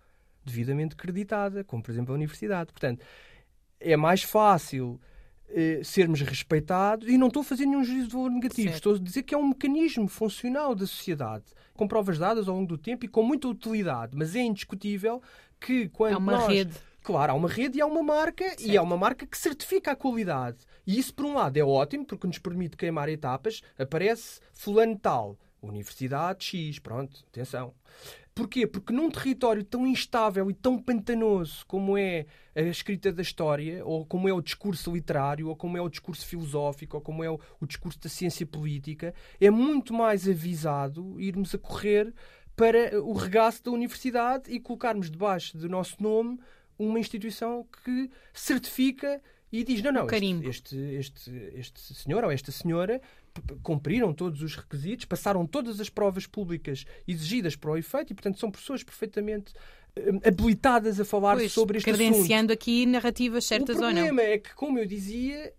devidamente 0.44 0.96
creditada, 0.96 1.62
como 1.64 1.82
por 1.82 1.90
exemplo 1.90 2.12
a 2.12 2.16
universidade. 2.16 2.72
Portanto, 2.72 3.04
é 3.82 3.96
mais 3.96 4.22
fácil 4.22 5.00
eh, 5.48 5.80
sermos 5.84 6.20
respeitados 6.22 7.08
e 7.08 7.18
não 7.18 7.26
estou 7.26 7.42
a 7.42 7.44
fazer 7.44 7.66
nenhum 7.66 7.84
juízo 7.84 8.08
de 8.08 8.14
valor 8.14 8.30
negativo. 8.30 8.68
Certo. 8.68 8.76
Estou 8.76 8.94
a 8.94 8.98
dizer 8.98 9.22
que 9.22 9.34
é 9.34 9.38
um 9.38 9.48
mecanismo 9.48 10.08
funcional 10.08 10.74
da 10.74 10.86
sociedade, 10.86 11.44
com 11.74 11.86
provas 11.86 12.18
dadas 12.18 12.48
ao 12.48 12.54
longo 12.54 12.68
do 12.68 12.78
tempo 12.78 13.04
e 13.04 13.08
com 13.08 13.22
muita 13.22 13.48
utilidade, 13.48 14.16
mas 14.16 14.34
é 14.34 14.40
indiscutível 14.40 15.22
que 15.60 15.88
quando 15.90 16.14
é 16.14 16.16
uma 16.16 16.32
nós... 16.32 16.48
rede. 16.48 16.74
Claro, 17.02 17.32
há 17.32 17.34
uma 17.34 17.48
rede 17.48 17.78
e 17.78 17.80
há 17.80 17.86
uma 17.86 18.02
marca 18.02 18.44
certo. 18.44 18.64
e 18.64 18.76
há 18.76 18.82
uma 18.82 18.96
marca 18.96 19.26
que 19.26 19.36
certifica 19.36 19.90
a 19.90 19.96
qualidade. 19.96 20.58
E 20.86 20.98
isso, 20.98 21.12
por 21.12 21.26
um 21.26 21.34
lado, 21.34 21.56
é 21.56 21.64
ótimo 21.64 22.06
porque 22.06 22.26
nos 22.26 22.38
permite 22.38 22.76
queimar 22.76 23.08
etapas. 23.08 23.60
Aparece 23.76 24.40
fulano 24.52 24.96
tal, 24.96 25.36
Universidade 25.60 26.44
X, 26.44 26.78
pronto, 26.78 27.24
atenção. 27.28 27.74
Porquê? 28.34 28.66
Porque 28.66 28.92
num 28.92 29.10
território 29.10 29.62
tão 29.62 29.86
instável 29.86 30.50
e 30.50 30.54
tão 30.54 30.78
pantanoso 30.78 31.66
como 31.66 31.98
é 31.98 32.24
a 32.54 32.62
escrita 32.62 33.12
da 33.12 33.20
história, 33.20 33.84
ou 33.84 34.06
como 34.06 34.26
é 34.26 34.32
o 34.32 34.40
discurso 34.40 34.92
literário, 34.92 35.48
ou 35.48 35.56
como 35.56 35.76
é 35.76 35.82
o 35.82 35.88
discurso 35.88 36.26
filosófico, 36.26 36.96
ou 36.96 37.02
como 37.02 37.22
é 37.22 37.30
o, 37.30 37.38
o 37.60 37.66
discurso 37.66 38.00
da 38.00 38.08
ciência 38.08 38.46
política, 38.46 39.14
é 39.38 39.50
muito 39.50 39.92
mais 39.92 40.26
avisado 40.26 41.20
irmos 41.20 41.54
a 41.54 41.58
correr 41.58 42.14
para 42.56 43.02
o 43.02 43.12
regaço 43.12 43.62
da 43.64 43.70
universidade 43.70 44.50
e 44.50 44.58
colocarmos 44.58 45.10
debaixo 45.10 45.56
do 45.58 45.68
nosso 45.68 46.02
nome 46.02 46.38
uma 46.78 46.98
instituição 46.98 47.66
que 47.84 48.10
certifica 48.32 49.20
e 49.50 49.62
diz: 49.62 49.82
não, 49.82 49.92
não, 49.92 50.06
este, 50.06 50.42
este, 50.48 50.76
este, 50.78 51.30
este 51.54 51.94
senhor 51.94 52.24
ou 52.24 52.30
esta 52.30 52.50
senhora 52.50 53.00
cumpriram 53.62 54.12
todos 54.12 54.42
os 54.42 54.56
requisitos, 54.56 55.04
passaram 55.04 55.46
todas 55.46 55.80
as 55.80 55.88
provas 55.88 56.26
públicas 56.26 56.84
exigidas 57.06 57.56
para 57.56 57.70
o 57.70 57.76
efeito 57.76 58.12
e, 58.12 58.14
portanto, 58.14 58.38
são 58.38 58.50
pessoas 58.50 58.82
perfeitamente 58.82 59.52
hum, 59.96 60.20
habilitadas 60.24 61.00
a 61.00 61.04
falar 61.04 61.36
pois, 61.36 61.52
sobre 61.52 61.78
este 61.78 61.90
credenciando 61.90 62.52
assunto. 62.52 62.52
aqui 62.52 62.86
narrativas 62.86 63.44
certas 63.44 63.76
ou 63.76 63.82
não. 63.82 63.88
O 63.90 63.94
problema 63.94 64.22
é 64.22 64.38
que, 64.38 64.54
como 64.54 64.78
eu 64.78 64.86
dizia, 64.86 65.52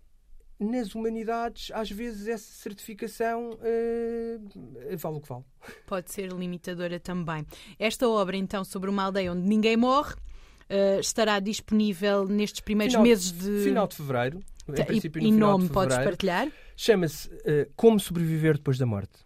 nas 0.58 0.94
humanidades, 0.94 1.70
às 1.72 1.90
vezes 1.90 2.28
essa 2.28 2.52
certificação 2.52 3.50
uh, 3.50 4.96
vale 4.96 5.16
o 5.16 5.20
que 5.20 5.28
vale. 5.28 5.44
Pode 5.86 6.12
ser 6.12 6.32
limitadora 6.32 7.00
também. 7.00 7.46
Esta 7.78 8.08
obra, 8.08 8.36
então, 8.36 8.64
sobre 8.64 8.88
uma 8.88 9.04
aldeia 9.04 9.32
onde 9.32 9.46
ninguém 9.46 9.76
morre, 9.76 10.14
uh, 10.14 11.00
estará 11.00 11.40
disponível 11.40 12.26
nestes 12.26 12.60
primeiros 12.60 12.94
final, 12.94 13.06
meses 13.06 13.32
de. 13.32 13.64
Final 13.64 13.86
de 13.86 13.96
fevereiro. 13.96 14.40
Em 14.68 14.80
e, 14.80 14.84
princípio, 14.84 15.22
no 15.22 15.28
e 15.28 15.32
nome 15.32 15.68
podes 15.68 15.96
partilhar? 15.96 16.48
Chama-se 16.76 17.28
uh, 17.28 17.70
Como 17.76 17.98
Sobreviver 18.00 18.54
Depois 18.54 18.78
da 18.78 18.86
Morte 18.86 19.24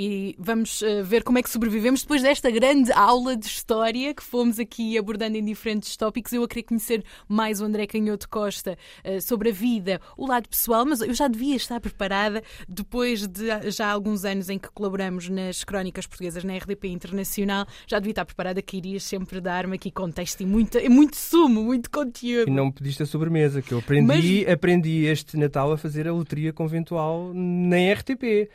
e 0.00 0.36
vamos 0.38 0.80
uh, 0.80 1.02
ver 1.02 1.24
como 1.24 1.38
é 1.38 1.42
que 1.42 1.50
sobrevivemos 1.50 2.02
depois 2.02 2.22
desta 2.22 2.48
grande 2.52 2.92
aula 2.92 3.36
de 3.36 3.46
história 3.46 4.14
que 4.14 4.22
fomos 4.22 4.60
aqui 4.60 4.96
abordando 4.96 5.36
em 5.36 5.44
diferentes 5.44 5.96
tópicos. 5.96 6.32
Eu 6.32 6.44
a 6.44 6.48
querer 6.48 6.62
conhecer 6.62 7.02
mais 7.26 7.60
o 7.60 7.64
André 7.64 7.84
Canhoto 7.84 8.28
Costa 8.28 8.78
uh, 9.04 9.20
sobre 9.20 9.48
a 9.48 9.52
vida, 9.52 10.00
o 10.16 10.24
lado 10.24 10.48
pessoal, 10.48 10.86
mas 10.86 11.00
eu 11.00 11.12
já 11.12 11.26
devia 11.26 11.56
estar 11.56 11.80
preparada 11.80 12.44
depois 12.68 13.26
de 13.26 13.72
já 13.72 13.90
alguns 13.90 14.24
anos 14.24 14.48
em 14.48 14.56
que 14.56 14.70
colaboramos 14.70 15.28
nas 15.28 15.64
crónicas 15.64 16.06
portuguesas 16.06 16.44
na 16.44 16.56
RDP 16.56 16.86
Internacional, 16.86 17.66
já 17.84 17.98
devia 17.98 18.12
estar 18.12 18.24
preparada 18.24 18.62
que 18.62 18.76
irias 18.76 19.02
sempre 19.02 19.40
dar-me 19.40 19.74
aqui 19.74 19.90
contexto 19.90 20.42
e 20.42 20.46
muito, 20.46 20.78
muito 20.88 21.16
sumo, 21.16 21.64
muito 21.64 21.90
conteúdo. 21.90 22.48
E 22.48 22.54
não 22.54 22.66
me 22.66 22.72
pediste 22.72 23.02
a 23.02 23.06
sobremesa, 23.06 23.60
que 23.60 23.72
eu 23.72 23.78
aprendi, 23.78 24.44
mas... 24.44 24.54
aprendi 24.54 25.06
este 25.06 25.36
Natal 25.36 25.72
a 25.72 25.76
fazer 25.76 26.06
a 26.06 26.12
loteria 26.12 26.52
conventual 26.52 27.32
na 27.34 27.92
RTP. 27.94 28.48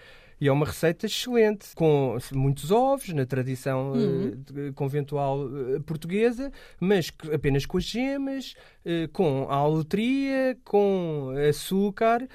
E 0.44 0.48
é 0.50 0.52
uma 0.52 0.66
receita 0.66 1.06
excelente, 1.06 1.74
com 1.74 2.18
muitos 2.34 2.70
ovos, 2.70 3.08
na 3.14 3.26
tradição 3.26 3.94
uhum. 3.94 4.74
conventual 4.76 5.46
uh, 5.46 5.82
portuguesa, 5.84 6.52
mas 6.82 7.10
apenas 7.34 7.66
com 7.66 7.78
as 7.78 7.86
gemas, 7.86 8.54
uh, 8.86 9.08
com 9.14 9.48
a 9.50 9.56
aletria, 9.56 10.58
com 10.66 11.34
açúcar 11.50 12.28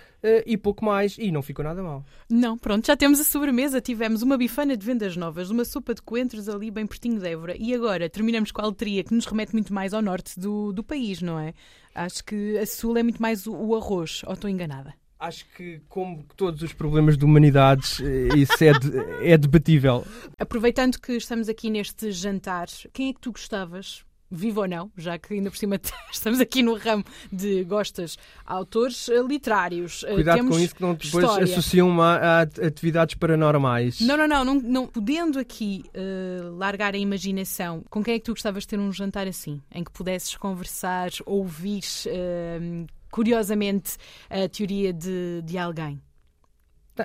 e 0.46 0.56
pouco 0.56 0.86
mais. 0.86 1.18
E 1.18 1.30
não 1.30 1.42
ficou 1.42 1.62
nada 1.62 1.82
mal. 1.82 2.02
Não, 2.30 2.56
pronto, 2.56 2.86
já 2.86 2.96
temos 2.96 3.20
a 3.20 3.24
sobremesa. 3.24 3.78
Tivemos 3.78 4.22
uma 4.22 4.38
bifana 4.38 4.74
de 4.74 4.86
vendas 4.86 5.14
novas, 5.14 5.50
uma 5.50 5.66
sopa 5.66 5.92
de 5.92 6.00
coentros 6.00 6.48
ali 6.48 6.70
bem 6.70 6.86
pertinho 6.86 7.20
de 7.20 7.28
Évora. 7.28 7.54
E 7.58 7.74
agora 7.74 8.08
terminamos 8.08 8.50
com 8.50 8.62
a 8.62 8.64
aletria, 8.64 9.04
que 9.04 9.12
nos 9.12 9.26
remete 9.26 9.52
muito 9.52 9.70
mais 9.70 9.92
ao 9.92 10.00
norte 10.00 10.40
do, 10.40 10.72
do 10.72 10.82
país, 10.82 11.20
não 11.20 11.38
é? 11.38 11.52
Acho 11.94 12.24
que 12.24 12.56
a 12.56 12.64
sul 12.64 12.96
é 12.96 13.02
muito 13.02 13.20
mais 13.20 13.46
o, 13.46 13.54
o 13.54 13.76
arroz, 13.76 14.22
ou 14.26 14.32
estou 14.32 14.48
enganada? 14.48 14.94
Acho 15.18 15.44
que, 15.56 15.80
como 15.88 16.24
todos 16.36 16.62
os 16.62 16.72
problemas 16.72 17.18
de 17.18 17.24
humanidades, 17.24 18.00
eh, 18.00 18.28
isso 18.36 18.62
é, 18.62 18.72
de, 18.72 19.26
é 19.28 19.36
debatível. 19.36 20.06
Aproveitando 20.38 20.98
que 21.00 21.12
estamos 21.12 21.48
aqui 21.48 21.70
neste 21.70 22.12
jantar, 22.12 22.68
quem 22.92 23.10
é 23.10 23.12
que 23.12 23.20
tu 23.20 23.32
gostavas 23.32 24.04
vivo 24.30 24.60
ou 24.60 24.68
não, 24.68 24.90
já 24.96 25.18
que 25.18 25.34
ainda 25.34 25.50
por 25.50 25.56
cima 25.56 25.80
estamos 26.12 26.40
aqui 26.40 26.62
no 26.62 26.74
ramo 26.74 27.04
de 27.32 27.64
gostas 27.64 28.16
autores 28.44 29.08
eh, 29.08 29.22
literários. 29.22 30.04
Eh, 30.04 30.14
Cuidado 30.14 30.36
Temos 30.36 30.56
com 30.56 30.62
isso 30.62 30.74
que 30.74 30.82
não 30.82 30.94
depois 30.94 31.24
história. 31.24 31.44
associam 31.44 32.00
a, 32.00 32.16
a, 32.16 32.40
atividades 32.42 33.14
paranormais. 33.14 34.00
Não, 34.00 34.16
não, 34.16 34.28
não, 34.28 34.44
não, 34.44 34.54
não 34.54 34.86
podendo 34.86 35.38
aqui 35.38 35.84
uh, 35.88 36.54
largar 36.56 36.94
a 36.94 36.98
imaginação, 36.98 37.82
com 37.90 38.02
quem 38.02 38.14
é 38.14 38.18
que 38.18 38.24
tu 38.24 38.32
gostavas 38.32 38.64
de 38.64 38.68
ter 38.68 38.78
um 38.78 38.92
jantar 38.92 39.26
assim, 39.26 39.60
em 39.72 39.82
que 39.82 39.90
pudesses 39.90 40.36
conversar, 40.36 41.10
ouvir 41.24 41.82
uh, 42.06 42.86
curiosamente, 43.10 43.96
a 44.28 44.48
teoria 44.48 44.92
de, 44.92 45.42
de 45.44 45.58
alguém? 45.58 46.00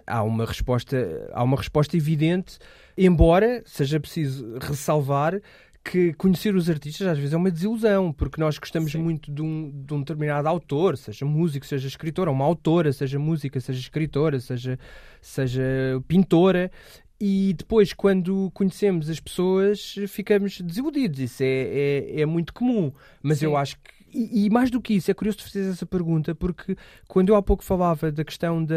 Há 0.08 0.24
uma 0.24 0.46
resposta, 0.46 1.30
há 1.34 1.44
uma 1.44 1.58
resposta 1.58 1.96
evidente, 1.96 2.58
embora 2.98 3.62
seja 3.66 4.00
preciso 4.00 4.58
ressalvar 4.60 5.40
que 5.84 6.14
conhecer 6.14 6.56
os 6.56 6.70
artistas 6.70 7.06
às 7.06 7.18
vezes 7.18 7.34
é 7.34 7.38
uma 7.38 7.52
desilusão, 7.52 8.14
porque 8.14 8.40
nós 8.40 8.58
gostamos 8.58 8.94
Sim. 8.94 9.00
muito 9.00 9.32
de 9.32 9.42
um, 9.42 9.70
de 9.86 9.94
um 9.94 10.00
determinado 10.00 10.48
autor, 10.48 10.98
seja 10.98 11.26
músico, 11.26 11.66
seja 11.66 11.88
escritor, 11.88 12.30
ou 12.30 12.34
uma 12.34 12.46
autora, 12.46 12.94
seja 12.94 13.20
música, 13.20 13.60
seja 13.60 13.80
escritora, 13.80 14.40
seja, 14.40 14.80
seja 15.22 15.62
pintora, 16.08 16.72
e 17.20 17.54
depois, 17.58 17.94
quando 17.94 18.52
conhecemos 18.54 19.10
as 19.10 19.20
pessoas, 19.20 19.96
ficamos 20.08 20.60
desiludidos. 20.60 21.20
Isso 21.20 21.44
é, 21.44 21.48
é, 21.48 22.22
é 22.22 22.26
muito 22.26 22.54
comum. 22.54 22.92
Mas 23.22 23.40
Sim. 23.40 23.46
eu 23.46 23.56
acho 23.56 23.78
que 23.78 24.03
e, 24.14 24.46
e, 24.46 24.50
mais 24.50 24.70
do 24.70 24.80
que 24.82 24.94
isso, 24.94 25.10
é 25.10 25.14
curioso 25.14 25.40
tu 25.40 25.44
fazeres 25.46 25.70
essa 25.70 25.86
pergunta, 25.86 26.34
porque 26.36 26.76
quando 27.08 27.30
eu 27.30 27.36
há 27.36 27.42
pouco 27.42 27.64
falava 27.64 28.12
da 28.12 28.24
questão 28.24 28.64
da, 28.64 28.76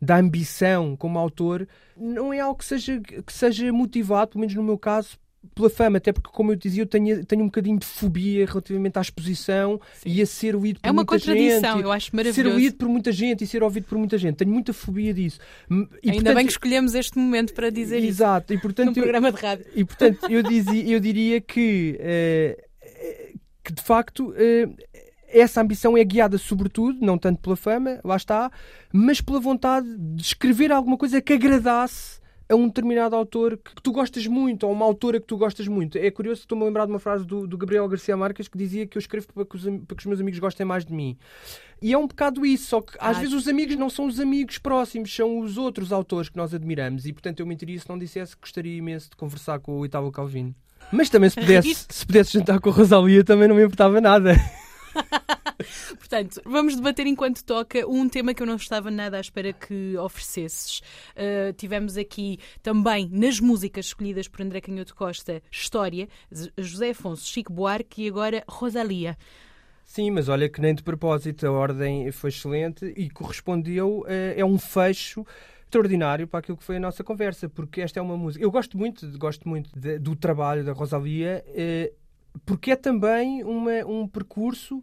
da 0.00 0.16
ambição 0.16 0.96
como 0.96 1.18
autor, 1.18 1.66
não 1.96 2.32
é 2.32 2.40
algo 2.40 2.58
que 2.58 2.64
seja, 2.64 3.00
que 3.00 3.32
seja 3.32 3.72
motivado, 3.72 4.30
pelo 4.32 4.40
menos 4.40 4.54
no 4.54 4.62
meu 4.62 4.78
caso, 4.78 5.18
pela 5.54 5.70
fama, 5.70 5.96
até 5.96 6.12
porque, 6.12 6.28
como 6.30 6.52
eu 6.52 6.56
dizia, 6.56 6.82
eu 6.82 6.86
tenho, 6.86 7.24
tenho 7.24 7.42
um 7.42 7.46
bocadinho 7.46 7.78
de 7.78 7.86
fobia 7.86 8.44
relativamente 8.44 8.98
à 8.98 9.00
exposição 9.00 9.80
e 10.04 10.20
a 10.20 10.26
ser 10.26 10.54
ouvido 10.54 10.80
por 10.80 10.86
É 10.86 10.90
uma 10.90 10.96
muita 11.02 11.12
contradição, 11.12 11.76
gente. 11.76 11.82
eu 11.82 11.92
acho 11.92 12.10
Ser 12.10 12.16
maravilhoso. 12.16 12.50
ouvido 12.50 12.76
por 12.76 12.88
muita 12.88 13.10
gente 13.12 13.44
e 13.44 13.46
ser 13.46 13.62
ouvido 13.62 13.84
por 13.86 13.96
muita 13.96 14.18
gente. 14.18 14.36
Tenho 14.36 14.50
muita 14.50 14.72
fobia 14.74 15.14
disso. 15.14 15.38
E, 15.70 15.74
Ainda 15.74 15.88
portanto, 16.14 16.34
bem 16.36 16.44
que 16.46 16.52
escolhemos 16.52 16.94
este 16.94 17.18
momento 17.18 17.54
para 17.54 17.70
dizer 17.70 17.98
isso 17.98 18.08
Exato. 18.08 18.52
E, 18.52 18.56
num 18.56 18.60
portanto, 18.60 18.88
eu, 18.98 19.02
programa 19.02 19.32
de 19.32 19.40
rádio. 19.40 19.66
e 19.74 19.82
portanto, 19.84 20.26
eu, 20.30 20.42
dizia, 20.42 20.84
eu 20.86 21.00
diria 21.00 21.40
que, 21.40 21.96
eh, 21.98 22.64
que 23.62 23.72
de 23.72 23.82
facto 23.82 24.32
eh, 24.36 24.68
essa 25.28 25.60
ambição 25.60 25.96
é 25.96 26.04
guiada 26.04 26.38
sobretudo, 26.38 26.98
não 27.00 27.16
tanto 27.16 27.40
pela 27.40 27.56
fama, 27.56 28.00
lá 28.04 28.16
está, 28.16 28.50
mas 28.92 29.20
pela 29.20 29.40
vontade 29.40 29.86
de 29.96 30.22
escrever 30.22 30.72
alguma 30.72 30.96
coisa 30.96 31.20
que 31.20 31.32
agradasse 31.32 32.20
a 32.48 32.56
um 32.56 32.66
determinado 32.66 33.14
autor 33.14 33.56
que, 33.56 33.80
tu 33.80 33.92
gostas 33.92 34.26
muito, 34.26 34.66
ou 34.66 34.72
uma 34.72 34.84
autora 34.84 35.20
que 35.20 35.26
tu 35.26 35.36
gostas 35.36 35.68
muito. 35.68 35.96
É 35.96 36.10
curioso, 36.10 36.40
estou-me 36.40 36.64
a 36.64 36.66
lembrar 36.66 36.84
de 36.84 36.90
uma 36.90 36.98
frase 36.98 37.24
do, 37.24 37.46
do 37.46 37.56
Gabriel 37.56 37.86
Garcia 37.86 38.16
Marques 38.16 38.48
que 38.48 38.58
dizia 38.58 38.88
que 38.88 38.98
eu 38.98 39.00
escrevo 39.00 39.28
para 39.32 39.44
que, 39.44 39.54
os, 39.54 39.62
para 39.62 39.96
que 39.96 40.02
os 40.02 40.06
meus 40.06 40.20
amigos 40.20 40.40
gostem 40.40 40.66
mais 40.66 40.84
de 40.84 40.92
mim. 40.92 41.16
E 41.80 41.92
é 41.92 41.96
um 41.96 42.08
bocado 42.08 42.44
isso, 42.44 42.66
só 42.66 42.80
que 42.80 42.94
às 42.98 43.16
Ah. 43.16 43.20
vezes 43.20 43.34
os 43.34 43.46
amigos 43.46 43.76
não 43.76 43.88
são 43.88 44.06
os 44.06 44.18
amigos 44.18 44.58
próximos, 44.58 45.14
são 45.14 45.38
os 45.38 45.56
outros 45.56 45.92
autores 45.92 46.28
que 46.28 46.36
nós 46.36 46.52
admiramos. 46.52 47.06
E 47.06 47.12
portanto 47.12 47.38
eu 47.38 47.46
mentiria 47.46 47.78
se 47.78 47.88
não 47.88 47.96
dissesse 47.96 48.34
que 48.34 48.42
gostaria 48.42 48.76
imenso 48.76 49.10
de 49.10 49.16
conversar 49.16 49.60
com 49.60 49.78
o 49.78 49.86
Italo 49.86 50.10
Calvino. 50.10 50.52
Mas 50.92 51.08
também 51.08 51.30
se 51.30 51.36
pudesse, 51.40 51.86
se 51.88 52.06
pudesse 52.06 52.32
jantar 52.32 52.60
com 52.60 52.70
a 52.70 52.72
Rosalia 52.72 53.22
também 53.24 53.48
não 53.48 53.54
me 53.54 53.64
importava 53.64 54.00
nada. 54.00 54.34
Portanto, 55.98 56.40
vamos 56.44 56.74
debater 56.74 57.06
enquanto 57.06 57.44
toca 57.44 57.86
um 57.86 58.08
tema 58.08 58.34
que 58.34 58.42
eu 58.42 58.46
não 58.46 58.56
estava 58.56 58.90
nada 58.90 59.16
à 59.16 59.20
espera 59.20 59.52
que 59.52 59.96
oferecesses. 59.96 60.80
Uh, 61.10 61.52
tivemos 61.56 61.96
aqui 61.96 62.38
também 62.62 63.08
nas 63.12 63.38
músicas 63.40 63.86
escolhidas 63.86 64.26
por 64.26 64.42
André 64.42 64.60
Canhoto 64.60 64.94
Costa, 64.94 65.42
História, 65.50 66.08
José 66.58 66.90
Afonso, 66.90 67.26
Chico 67.26 67.52
Buarque 67.52 68.04
e 68.04 68.08
agora 68.08 68.42
Rosalia. 68.48 69.16
Sim, 69.84 70.12
mas 70.12 70.28
olha 70.28 70.48
que 70.48 70.60
nem 70.60 70.74
de 70.74 70.84
propósito, 70.84 71.46
a 71.46 71.50
ordem 71.50 72.12
foi 72.12 72.30
excelente 72.30 72.92
e 72.96 73.10
correspondeu, 73.10 74.04
eh, 74.06 74.34
é 74.36 74.44
um 74.44 74.56
fecho 74.56 75.26
extraordinário 75.70 76.26
para 76.26 76.40
aquilo 76.40 76.56
que 76.58 76.64
foi 76.64 76.76
a 76.76 76.80
nossa 76.80 77.04
conversa, 77.04 77.48
porque 77.48 77.80
esta 77.80 78.00
é 78.00 78.02
uma 78.02 78.16
música. 78.16 78.44
Eu 78.44 78.50
gosto 78.50 78.76
muito, 78.76 79.06
gosto 79.18 79.48
muito 79.48 79.70
de- 79.78 79.98
do 80.00 80.16
trabalho 80.16 80.64
da 80.64 80.72
Rosalia, 80.72 81.44
eh, 81.46 81.92
porque 82.44 82.72
é 82.72 82.76
também 82.76 83.44
uma, 83.44 83.84
um 83.86 84.06
percurso 84.08 84.82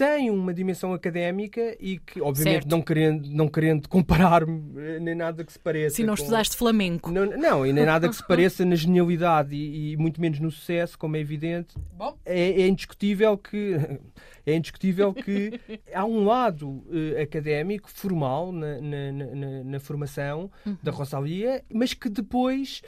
tem 0.00 0.30
uma 0.30 0.54
dimensão 0.54 0.92
académica 0.94 1.76
e 1.78 1.98
que, 1.98 2.20
obviamente, 2.22 2.62
Certo. 2.62 2.68
não 2.70 2.80
querendo, 2.80 3.28
não 3.28 3.48
querendo 3.48 3.88
comparar-me 3.88 4.72
eh, 4.80 4.98
nem 4.98 5.14
nada 5.14 5.44
que 5.44 5.52
se 5.52 5.58
pareça. 5.58 5.96
Se 5.96 6.02
não 6.02 6.14
com- 6.16 6.22
estudaste 6.22 6.56
flamenco. 6.56 7.10
não, 7.10 7.26
não, 7.26 7.66
e 7.66 7.72
nem 7.72 7.84
nada 7.84 8.08
que 8.08 8.16
se 8.16 8.24
pareça 8.26 8.64
na 8.64 8.74
genialidade 8.76 9.54
e, 9.54 9.92
e 9.92 9.96
muito 9.96 10.20
menos 10.20 10.40
no 10.40 10.50
sucesso, 10.50 10.98
como 10.98 11.16
é 11.16 11.20
evidente. 11.20 11.74
Bom. 11.92 12.16
É, 12.24 12.62
é 12.62 12.66
indiscutível 12.68 13.36
que 13.36 13.76
é 14.46 14.54
indiscutível 14.54 15.12
que 15.12 15.60
há 15.94 16.04
um 16.04 16.24
lado 16.24 16.82
eh, 17.16 17.20
académico, 17.22 17.90
formal 17.90 18.52
na, 18.52 18.80
na- 18.80 19.12
na- 19.12 19.34
na- 19.34 19.64
na 19.64 19.80
formação 19.80 20.50
da 20.82 20.90
Rosalia, 20.90 21.62
mas 21.72 21.92
que 21.92 22.08
depois 22.08 22.80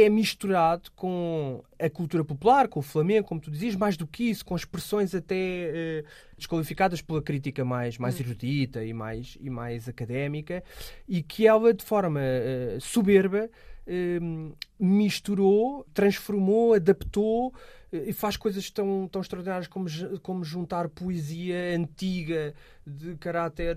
é 0.00 0.08
misturado 0.08 0.90
com 0.96 1.62
a 1.78 1.90
cultura 1.90 2.24
popular, 2.24 2.66
com 2.66 2.80
o 2.80 2.82
flamengo, 2.82 3.28
como 3.28 3.40
tu 3.40 3.50
dizias, 3.50 3.76
mais 3.76 3.94
do 3.94 4.06
que 4.06 4.30
isso, 4.30 4.44
com 4.44 4.56
expressões 4.56 5.14
até 5.14 5.34
eh, 5.36 6.04
desqualificadas 6.36 7.02
pela 7.02 7.20
crítica 7.20 7.62
mais, 7.62 7.98
mais 7.98 8.18
erudita 8.18 8.82
e 8.82 8.94
mais, 8.94 9.36
e 9.38 9.50
mais 9.50 9.88
académica, 9.88 10.64
e 11.06 11.22
que 11.22 11.46
ela, 11.46 11.74
de 11.74 11.84
forma 11.84 12.20
eh, 12.22 12.78
soberba, 12.80 13.50
eh, 13.86 14.18
misturou, 14.80 15.86
transformou, 15.92 16.72
adaptou 16.72 17.52
e 17.92 18.14
faz 18.14 18.38
coisas 18.38 18.70
tão, 18.70 19.06
tão 19.12 19.20
extraordinárias 19.20 19.68
como, 19.68 19.86
como 20.22 20.42
juntar 20.42 20.88
poesia 20.88 21.76
antiga 21.76 22.54
de 22.86 23.16
caráter 23.16 23.76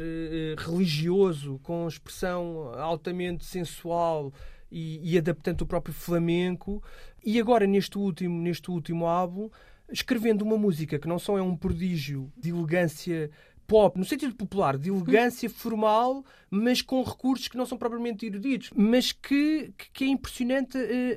religioso 0.58 1.60
com 1.62 1.86
expressão 1.86 2.72
altamente 2.76 3.44
sensual 3.44 4.32
e, 4.76 5.00
e 5.14 5.18
adaptando 5.18 5.62
o 5.62 5.66
próprio 5.66 5.94
flamenco. 5.94 6.84
E 7.26 7.40
agora 7.40 7.66
neste 7.66 7.98
último, 7.98 8.42
neste 8.42 8.70
último 8.70 9.06
álbum 9.06 9.50
escrevendo 9.92 10.42
uma 10.42 10.58
música 10.58 10.98
que 11.00 11.08
não 11.08 11.18
só 11.20 11.38
é 11.38 11.42
um 11.42 11.56
prodígio 11.56 12.32
de 12.36 12.50
elegância 12.50 13.30
pop, 13.68 13.98
no 13.98 14.06
sentido 14.06 14.36
popular, 14.36 14.78
de 14.78 14.90
elegância 14.90 15.50
formal, 15.50 16.24
mas 16.52 16.82
com 16.82 17.02
recursos 17.04 17.48
que 17.48 17.58
não 17.58 17.66
são 17.66 17.78
propriamente 17.78 18.26
eruditos, 18.26 18.70
mas 18.76 19.12
que, 19.12 19.72
que- 19.94 20.04
é 20.04 20.08
impressionante 20.08 20.78
eh, 20.78 21.16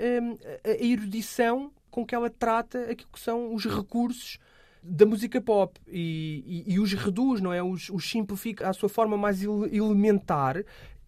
eh, 0.65 0.71
a, 0.79 0.83
a 0.83 0.85
erudição 0.87 1.71
com 1.91 2.07
que 2.07 2.15
ela 2.15 2.31
trata 2.31 2.83
aquilo 2.91 3.11
que 3.13 3.21
são 3.21 3.55
os 3.55 3.65
recursos 3.67 4.39
da 4.83 5.05
música 5.05 5.41
pop. 5.41 5.79
E, 5.89 6.65
e- 6.69 6.75
e 6.75 6.81
os 6.81 6.93
reduz, 6.93 7.41
não 7.41 7.53
é? 7.53 7.63
Os, 7.63 7.91
os 7.91 8.09
simplifica 8.09 8.69
à 8.69 8.73
sua 8.73 8.89
forma 8.89 9.17
mais 9.17 9.43
ele- 9.43 9.77
elementar. 9.77 10.63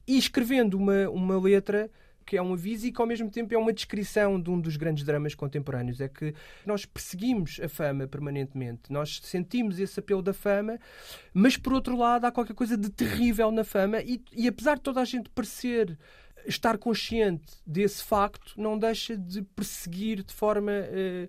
E 0.06 0.18
escrevendo 0.18 0.74
uma, 0.76 1.08
uma 1.08 1.38
letra 1.40 1.90
que 2.24 2.36
é 2.36 2.42
um 2.42 2.52
aviso 2.52 2.86
e 2.86 2.92
que 2.92 3.00
ao 3.00 3.06
mesmo 3.06 3.30
tempo 3.30 3.52
é 3.54 3.58
uma 3.58 3.72
descrição 3.72 4.40
de 4.40 4.50
um 4.50 4.60
dos 4.60 4.76
grandes 4.76 5.04
dramas 5.04 5.34
contemporâneos. 5.34 6.00
É 6.00 6.08
que 6.08 6.34
nós 6.64 6.84
perseguimos 6.84 7.60
a 7.62 7.68
fama 7.68 8.06
permanentemente, 8.06 8.90
nós 8.90 9.20
sentimos 9.22 9.78
esse 9.78 9.98
apelo 10.00 10.22
da 10.22 10.32
fama, 10.32 10.78
mas 11.32 11.56
por 11.56 11.72
outro 11.72 11.96
lado 11.96 12.24
há 12.24 12.32
qualquer 12.32 12.54
coisa 12.54 12.76
de 12.76 12.90
terrível 12.90 13.50
na 13.50 13.64
fama 13.64 14.00
e, 14.00 14.22
e 14.32 14.46
apesar 14.48 14.76
de 14.76 14.82
toda 14.82 15.00
a 15.00 15.04
gente 15.04 15.28
parecer 15.30 15.98
estar 16.46 16.78
consciente 16.78 17.52
desse 17.66 18.02
facto, 18.02 18.54
não 18.56 18.78
deixa 18.78 19.16
de 19.16 19.42
perseguir 19.42 20.22
de 20.22 20.32
forma 20.32 20.72
eh, 20.72 21.28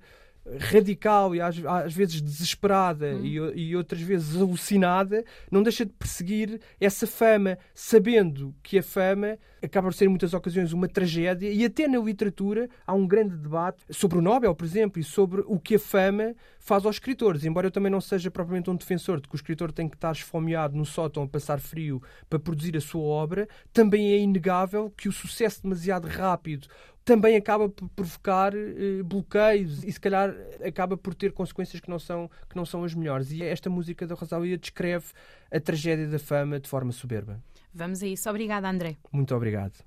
radical 0.59 1.35
e 1.35 1.41
às, 1.41 1.63
às 1.65 1.93
vezes 1.93 2.21
desesperada 2.21 3.11
e, 3.11 3.39
o- 3.39 3.55
e 3.57 3.75
outras 3.75 4.01
vezes 4.01 4.35
alucinada, 4.41 5.23
não 5.51 5.61
deixa 5.63 5.85
de 5.85 5.91
perseguir 5.93 6.59
essa 6.79 7.05
fama, 7.05 7.57
sabendo 7.75 8.53
que 8.63 8.79
a 8.79 8.83
fama 8.83 9.37
acaba 9.61 9.87
por 9.89 9.93
ser 9.93 10.05
em 10.05 10.09
muitas 10.09 10.33
ocasiões 10.33 10.73
uma 10.73 10.87
tragédia. 10.87 11.51
E 11.51 11.63
até 11.63 11.87
na 11.87 11.99
literatura 11.99 12.67
há 12.85 12.93
um 12.93 13.05
grande 13.07 13.35
debate 13.37 13.83
sobre 13.91 14.17
o 14.17 14.21
Nobel, 14.21 14.55
por 14.55 14.65
exemplo, 14.65 14.99
e 14.99 15.03
sobre 15.03 15.41
o 15.45 15.59
que 15.59 15.75
a 15.75 15.79
fama 15.79 16.33
faz 16.61 16.85
aos 16.85 16.95
escritores. 16.95 17.43
Embora 17.43 17.67
eu 17.67 17.71
também 17.71 17.91
não 17.91 17.99
seja 17.99 18.31
propriamente 18.31 18.69
um 18.69 18.75
defensor 18.75 19.19
de 19.19 19.27
que 19.27 19.35
o 19.35 19.37
escritor 19.37 19.71
tem 19.71 19.89
que 19.89 19.97
estar 19.97 20.11
esfomeado 20.11 20.77
no 20.77 20.85
sótão 20.85 21.23
a 21.23 21.27
passar 21.27 21.59
frio 21.59 22.01
para 22.29 22.39
produzir 22.39 22.77
a 22.77 22.81
sua 22.81 23.01
obra, 23.01 23.49
também 23.73 24.13
é 24.13 24.19
inegável 24.19 24.89
que 24.91 25.09
o 25.09 25.11
sucesso 25.11 25.63
demasiado 25.63 26.07
rápido 26.07 26.67
também 27.03 27.35
acaba 27.35 27.67
por 27.67 27.89
provocar 27.89 28.53
eh, 28.55 29.01
bloqueios 29.03 29.83
e 29.83 29.91
se 29.91 29.99
calhar 29.99 30.35
acaba 30.63 30.95
por 30.95 31.15
ter 31.15 31.31
consequências 31.31 31.81
que 31.81 31.89
não 31.89 31.97
são 31.97 32.29
que 32.47 32.55
não 32.55 32.63
são 32.63 32.83
as 32.83 32.93
melhores 32.93 33.31
e 33.31 33.41
esta 33.41 33.71
música 33.71 34.05
da 34.05 34.13
Rosalia 34.13 34.55
descreve 34.55 35.07
a 35.51 35.59
tragédia 35.59 36.07
da 36.07 36.19
fama 36.19 36.59
de 36.59 36.69
forma 36.69 36.91
soberba. 36.91 37.41
Vamos 37.73 38.03
a 38.03 38.07
isso. 38.07 38.29
Obrigada, 38.29 38.69
André. 38.69 38.97
Muito 39.11 39.33
obrigado. 39.33 39.83